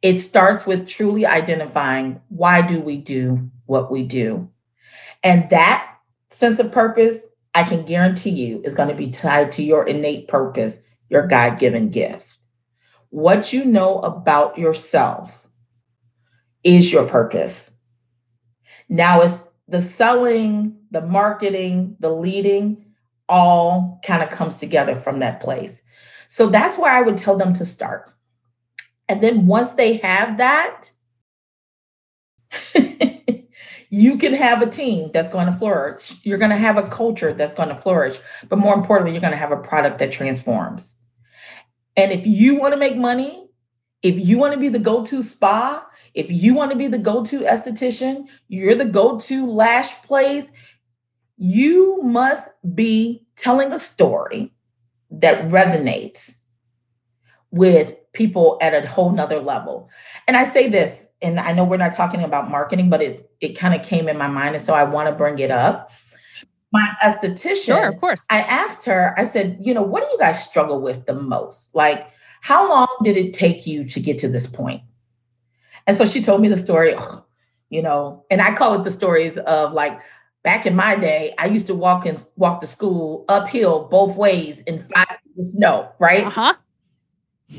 [0.00, 4.48] It starts with truly identifying why do we do what we do?
[5.22, 5.98] And that
[6.30, 10.28] sense of purpose, I can guarantee you, is going to be tied to your innate
[10.28, 10.80] purpose,
[11.10, 12.38] your God given gift.
[13.10, 15.46] What you know about yourself
[16.64, 17.76] is your purpose.
[18.88, 22.86] Now, it's the selling, the marketing, the leading,
[23.28, 25.82] all kind of comes together from that place.
[26.30, 28.08] So that's where I would tell them to start.
[29.08, 30.92] And then once they have that,
[33.90, 36.14] you can have a team that's going to flourish.
[36.22, 38.20] You're going to have a culture that's going to flourish.
[38.48, 41.00] But more importantly, you're going to have a product that transforms.
[41.96, 43.48] And if you want to make money,
[44.04, 46.98] if you want to be the go to spa, if you want to be the
[46.98, 50.52] go to esthetician, you're the go to lash place,
[51.36, 54.52] you must be telling a story
[55.10, 56.36] that resonates
[57.50, 59.88] with people at a whole nother level.
[60.26, 63.58] And I say this, and I know we're not talking about marketing, but it it
[63.58, 65.92] kind of came in my mind, and so I want to bring it up.
[66.72, 68.24] My esthetician, sure, of course.
[68.30, 71.74] I asked her, I said, you know, what do you guys struggle with the most?
[71.74, 72.08] Like,
[72.42, 74.82] how long did it take you to get to this point?
[75.86, 76.94] And so she told me the story,
[77.70, 80.00] you know, and I call it the stories of like
[80.42, 84.60] back in my day, I used to walk and walk to school uphill both ways
[84.62, 86.26] in five the snow, right?
[86.26, 86.54] Uh-huh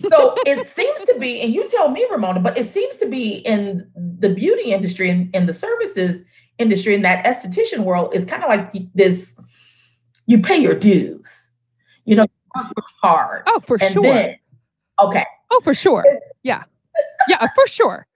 [0.09, 3.37] so it seems to be, and you tell me, Ramona, but it seems to be
[3.39, 6.23] in the beauty industry and in, in the services
[6.57, 9.39] industry in that esthetician world is kind of like this
[10.27, 11.51] you pay your dues,
[12.05, 12.27] you know,
[13.01, 13.43] hard.
[13.47, 14.03] Oh, for sure.
[14.03, 14.37] Then,
[15.01, 15.25] okay.
[15.49, 16.05] Oh, for sure.
[16.43, 16.63] Yeah.
[17.27, 18.07] Yeah, for sure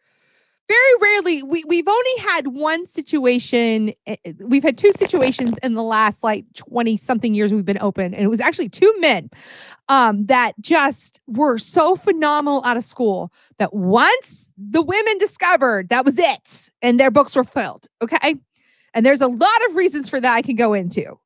[0.68, 5.74] very rarely we we've only had one situation eh, eh, we've had two situations in
[5.74, 9.30] the last like 20 something years we've been open and it was actually two men
[9.90, 16.06] um that just were so phenomenal out of school that once the women discovered that
[16.06, 18.36] was it and their books were filled okay?
[18.94, 21.20] And there's a lot of reasons for that I can go into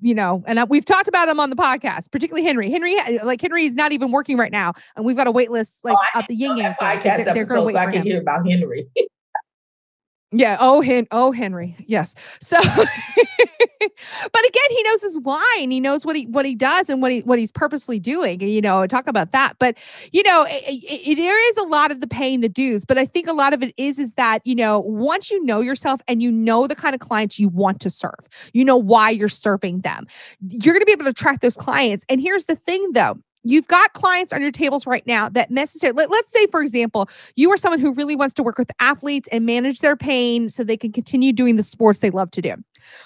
[0.00, 2.70] you know, and we've talked about him on the podcast, particularly Henry.
[2.70, 5.84] Henry, like Henry is not even working right now, and we've got a wait list
[5.84, 6.74] like oh, at the Yin Yang.
[6.74, 8.02] Podcast they're, they're to wait so I can him.
[8.02, 8.88] hear about Henry.
[10.34, 10.56] Yeah.
[10.60, 11.76] Oh, Hen- oh, Henry.
[11.86, 12.14] Yes.
[12.40, 16.88] So, but again, he knows his why and He knows what he what he does
[16.88, 18.42] and what he what he's purposely doing.
[18.42, 19.56] And, you know, talk about that.
[19.58, 19.76] But
[20.10, 22.86] you know, it, it, there is a lot of the paying the dues.
[22.86, 25.60] But I think a lot of it is is that you know once you know
[25.60, 28.14] yourself and you know the kind of clients you want to serve,
[28.54, 30.06] you know why you're serving them.
[30.48, 32.04] You're going to be able to attract those clients.
[32.08, 35.96] And here's the thing, though you've got clients on your tables right now that necessarily
[35.96, 39.28] let, let's say for example you are someone who really wants to work with athletes
[39.32, 42.54] and manage their pain so they can continue doing the sports they love to do.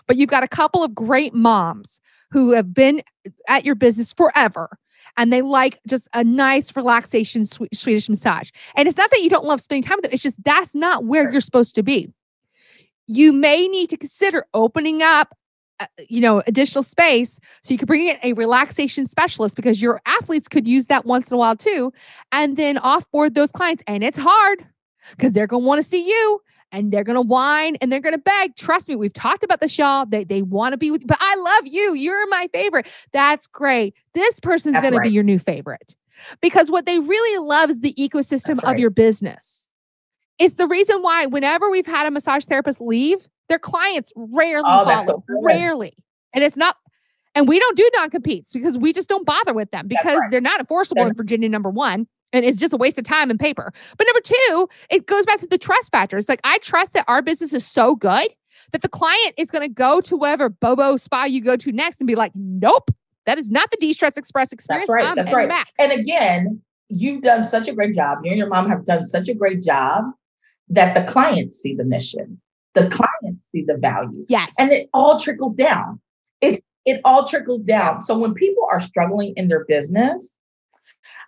[0.07, 3.03] But you've got a couple of great moms who have been
[3.49, 4.79] at your business forever
[5.17, 8.51] and they like just a nice relaxation swedish massage.
[8.75, 11.05] And it's not that you don't love spending time with them it's just that's not
[11.05, 12.13] where you're supposed to be.
[13.07, 15.37] You may need to consider opening up
[15.79, 20.01] Uh, you know additional space so you could bring in a relaxation specialist because your
[20.07, 21.93] athletes could use that once in a while too
[22.33, 23.83] and then offboard those clients.
[23.87, 24.65] And it's hard
[25.11, 26.41] because they're going to want to see you
[26.73, 28.57] and they're going to whine and they're going to beg.
[28.57, 31.19] Trust me we've talked about the shawl they, they want to be with you but
[31.21, 31.93] i love you.
[31.93, 32.87] You're my favorite.
[33.13, 33.95] That's great.
[34.15, 35.05] This person's going right.
[35.05, 35.95] to be your new favorite
[36.41, 38.73] because what they really love is the ecosystem right.
[38.73, 39.69] of your business.
[40.39, 44.85] It's the reason why whenever we've had a massage therapist leave their clients rarely oh,
[44.85, 45.95] follow, so rarely.
[46.33, 46.77] And it's not,
[47.35, 50.31] and we don't do non competes because we just don't bother with them because right.
[50.31, 52.07] they're not enforceable they're, in Virginia, number one.
[52.33, 53.73] And it's just a waste of time and paper.
[53.97, 56.19] But number two, it goes back to the trust factor.
[56.19, 58.29] It's like, I trust that our business is so good
[58.73, 62.01] that the client is going to go to whatever Bobo spa you go to next
[62.01, 62.91] and be like, nope,
[63.27, 64.89] that is not the De-Stress Express experience.
[64.89, 65.07] That's right.
[65.07, 65.49] I'm that's right.
[65.49, 65.69] Back.
[65.79, 68.19] And again, you've done such a great job.
[68.25, 70.05] You and your mom have done such a great job
[70.69, 72.41] that the clients see the mission
[72.77, 74.25] the clients see the value.
[74.29, 74.55] Yes.
[74.59, 76.01] And it all trickles down.
[76.41, 78.03] It it all trickles down.
[78.03, 80.37] So when people are struggling in their business,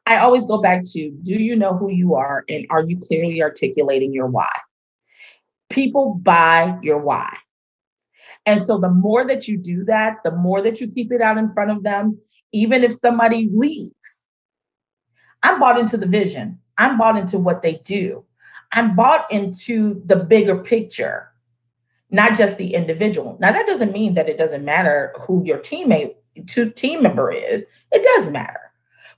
[0.07, 3.43] I always go back to do you know who you are and are you clearly
[3.43, 4.53] articulating your why?
[5.71, 7.35] People buy your why.
[8.47, 11.39] And so the more that you do that, the more that you keep it out
[11.39, 12.19] in front of them,
[12.53, 14.25] even if somebody leaves.
[15.43, 16.59] I'm bought into the vision.
[16.77, 18.25] I'm bought into what they do.
[18.73, 21.28] I'm bought into the bigger picture,
[22.11, 23.37] not just the individual.
[23.41, 26.15] Now, that doesn't mean that it doesn't matter who your teammate,
[26.47, 27.67] to team member is.
[27.91, 28.61] It does matter.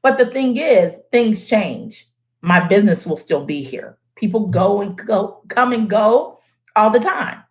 [0.03, 2.07] But the thing is, things change.
[2.41, 3.99] My business will still be here.
[4.17, 6.41] People go and go, come and go
[6.77, 7.43] all the time.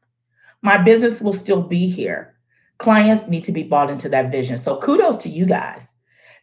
[0.62, 2.36] My business will still be here.
[2.80, 4.58] Clients need to be bought into that vision.
[4.58, 5.94] So kudos to you guys.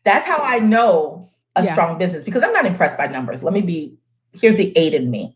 [0.04, 1.72] That's how I know a yeah.
[1.72, 3.42] strong business because I'm not impressed by numbers.
[3.42, 3.98] Let me be,
[4.32, 5.35] here's the eight in me.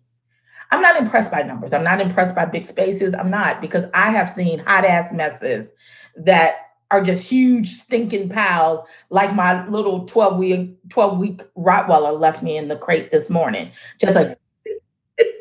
[0.71, 1.73] I'm not impressed by numbers.
[1.73, 3.15] I'm not impressed by big spaces.
[3.15, 5.73] I'm not because I have seen hot ass messes
[6.17, 6.57] that
[6.91, 12.57] are just huge stinking piles like my little 12 week 12 week rottweiler left me
[12.57, 14.37] in the crate this morning just like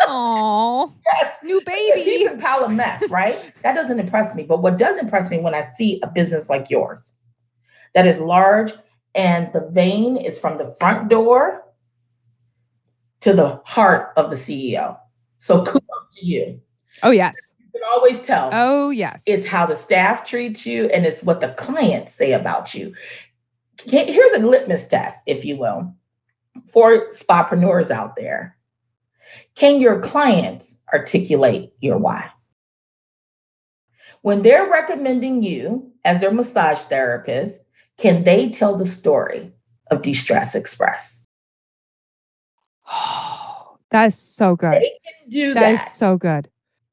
[0.02, 2.02] Oh, yes, new baby.
[2.02, 3.54] Even pile of mess, right?
[3.64, 4.44] that doesn't impress me.
[4.44, 7.16] But what does impress me when I see a business like yours
[7.96, 8.74] that is large
[9.16, 11.64] and the vein is from the front door
[13.22, 14.98] to the heart of the CEO.
[15.40, 16.62] So kudos to you.
[17.02, 17.54] Oh, yes.
[17.58, 18.50] You can always tell.
[18.54, 19.24] Oh, yes.
[19.26, 22.94] It's how the staff treats you and it's what the clients say about you.
[23.86, 25.96] Here's a litmus test, if you will,
[26.72, 28.58] for spapreneurs out there.
[29.56, 32.30] Can your clients articulate your why?
[34.22, 37.64] When they're recommending you as their massage therapist,
[37.98, 39.54] can they tell the story
[39.90, 41.26] of De-Stress Express?
[43.92, 44.74] That's so good.
[44.74, 45.60] They can do that.
[45.62, 46.50] That is so good.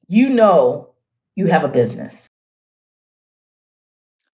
[0.07, 0.89] You know
[1.35, 2.29] you have a business.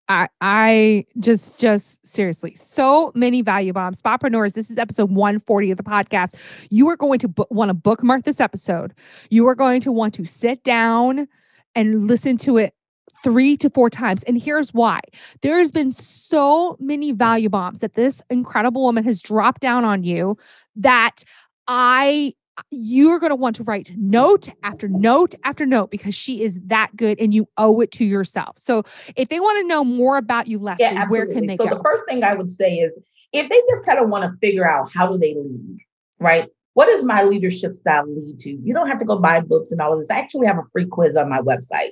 [0.08, 4.00] I I just just seriously so many value bombs.
[4.00, 6.34] Spapreneurs, this is episode 140 of the podcast.
[6.70, 8.94] You are going to want to bookmark this episode.
[9.30, 11.26] You are going to want to sit down
[11.74, 12.74] and listen to it
[13.22, 14.22] three to four times.
[14.24, 15.00] And here's why
[15.40, 20.04] there has been so many value bombs that this incredible woman has dropped down on
[20.04, 20.36] you
[20.76, 21.24] that
[21.66, 22.34] I
[22.70, 26.90] you're going to want to write note after note after note because she is that
[26.96, 28.58] good and you owe it to yourself.
[28.58, 28.82] So
[29.16, 31.70] if they want to know more about you, Leslie, yeah, where can they so go?
[31.70, 32.92] So the first thing I would say is
[33.32, 35.78] if they just kind of want to figure out how do they lead,
[36.18, 36.48] right?
[36.74, 38.50] What does my leadership style lead to?
[38.50, 40.10] You don't have to go buy books and all of this.
[40.10, 41.90] I actually have a free quiz on my website,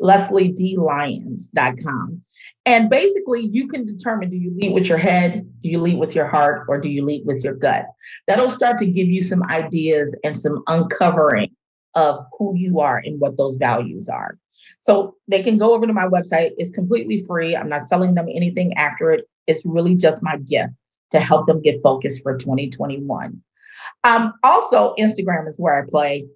[0.00, 2.22] lesliedlyons.com.
[2.66, 6.14] And basically, you can determine do you lead with your head, do you lead with
[6.14, 7.86] your heart, or do you lead with your gut?
[8.26, 11.50] That'll start to give you some ideas and some uncovering
[11.94, 14.38] of who you are and what those values are.
[14.80, 16.52] So they can go over to my website.
[16.58, 17.56] It's completely free.
[17.56, 19.28] I'm not selling them anything after it.
[19.46, 20.72] It's really just my gift
[21.12, 23.42] to help them get focused for 2021.
[24.04, 26.26] Um, also, Instagram is where I play.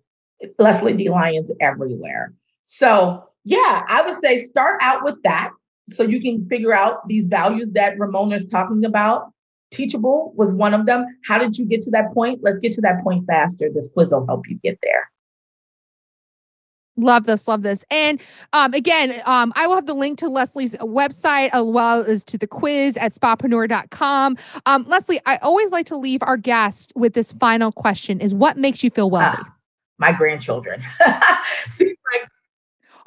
[0.59, 1.09] Leslie D.
[1.09, 2.33] Lyons everywhere.
[2.65, 5.53] So, yeah, I would say start out with that
[5.89, 9.33] so you can figure out these values that Ramona is talking about.
[9.71, 11.07] Teachable was one of them.
[11.27, 12.41] How did you get to that point?
[12.43, 13.71] Let's get to that point faster.
[13.73, 15.11] This quiz will help you get there.
[16.99, 17.85] Love this, love this.
[17.91, 18.21] And
[18.53, 22.37] um, again, um, I will have the link to Leslie's website as well as to
[22.37, 24.37] the quiz at spapreneur.com.
[24.67, 28.59] Um, Leslie, I always like to leave our guest with this final question is what
[28.59, 29.39] makes you feel wealthy?
[29.41, 29.55] Ah,
[29.99, 30.83] my grandchildren.
[31.69, 32.29] See, like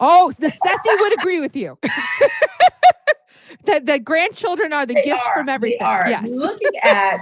[0.02, 1.78] Oh, the Ceci would agree with you.
[3.66, 5.80] that the grandchildren are the they gifts are, from everything.
[5.82, 6.32] Yes.
[6.32, 7.20] Looking at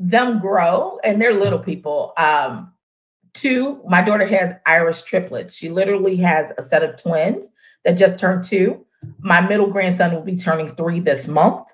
[0.00, 2.12] them grow, and they're little people.
[2.16, 2.72] Um,
[3.32, 5.56] two, my daughter has Irish triplets.
[5.56, 7.50] She literally has a set of twins
[7.84, 8.84] that just turned two.
[9.20, 11.68] My middle grandson will be turning three this month.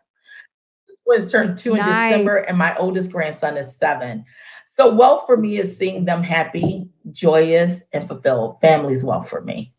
[1.06, 2.12] twins turned two nice.
[2.12, 4.26] in December, and my oldest grandson is seven.
[4.66, 8.60] So, wealth for me is seeing them happy, joyous, and fulfilled.
[8.60, 9.72] Family's wealth for me.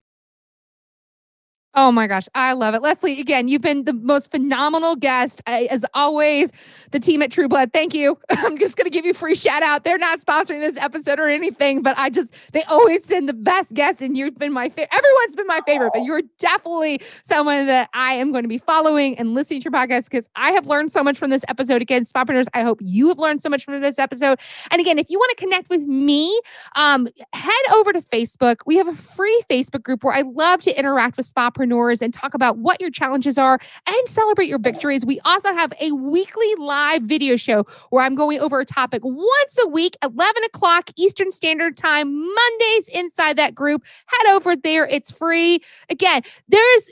[1.78, 2.82] Oh my gosh, I love it.
[2.82, 5.42] Leslie, again, you've been the most phenomenal guest.
[5.46, 6.54] I, as always,
[6.92, 8.18] the team at True Blood, thank you.
[8.30, 9.84] I'm just going to give you free shout out.
[9.84, 13.74] They're not sponsoring this episode or anything, but I just, they always send the best
[13.74, 14.88] guests, and you've been my favorite.
[14.94, 19.20] Everyone's been my favorite, but you're definitely someone that I am going to be following
[19.20, 21.82] and listening to your podcast because I have learned so much from this episode.
[21.82, 24.40] Again, Spapreneurs, I hope you have learned so much from this episode.
[24.72, 26.40] And again, if you want to connect with me,
[26.78, 28.60] um, head over to Facebook.
[28.66, 32.14] We have a free Facebook group where I love to interact with Spapreneurs entrepreneurs and
[32.14, 35.06] talk about what your challenges are and celebrate your victories.
[35.06, 39.58] We also have a weekly live video show where I'm going over a topic once
[39.64, 43.84] a week, 11 o'clock Eastern Standard Time, Mondays inside that group.
[44.08, 44.88] Head over there.
[44.88, 45.60] It's free.
[45.90, 46.92] Again, there's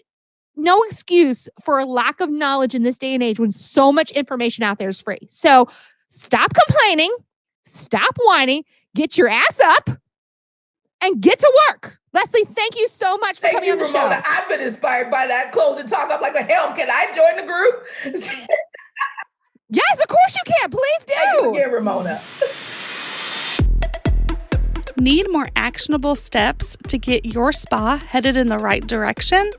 [0.55, 4.11] no excuse for a lack of knowledge in this day and age when so much
[4.11, 5.27] information out there is free.
[5.29, 5.67] So
[6.09, 7.11] stop complaining,
[7.65, 8.63] stop whining,
[8.95, 9.89] get your ass up
[11.01, 11.99] and get to work.
[12.13, 14.15] Leslie, thank you so much for thank coming you, on the Ramona.
[14.15, 14.21] show.
[14.25, 16.09] I've been inspired by that closing talk.
[16.11, 17.83] I'm like, hell, can I join the group?
[19.69, 20.69] yes, of course you can.
[20.69, 21.13] Please do.
[21.15, 22.21] Thank you again, Ramona.
[24.99, 29.49] Need more actionable steps to get your spa headed in the right direction?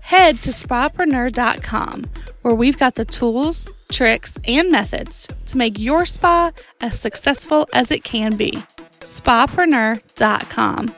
[0.00, 2.04] Head to spapreneur.com,
[2.42, 7.90] where we've got the tools, tricks, and methods to make your spa as successful as
[7.90, 8.52] it can be.
[9.00, 10.94] Spapreneur.com.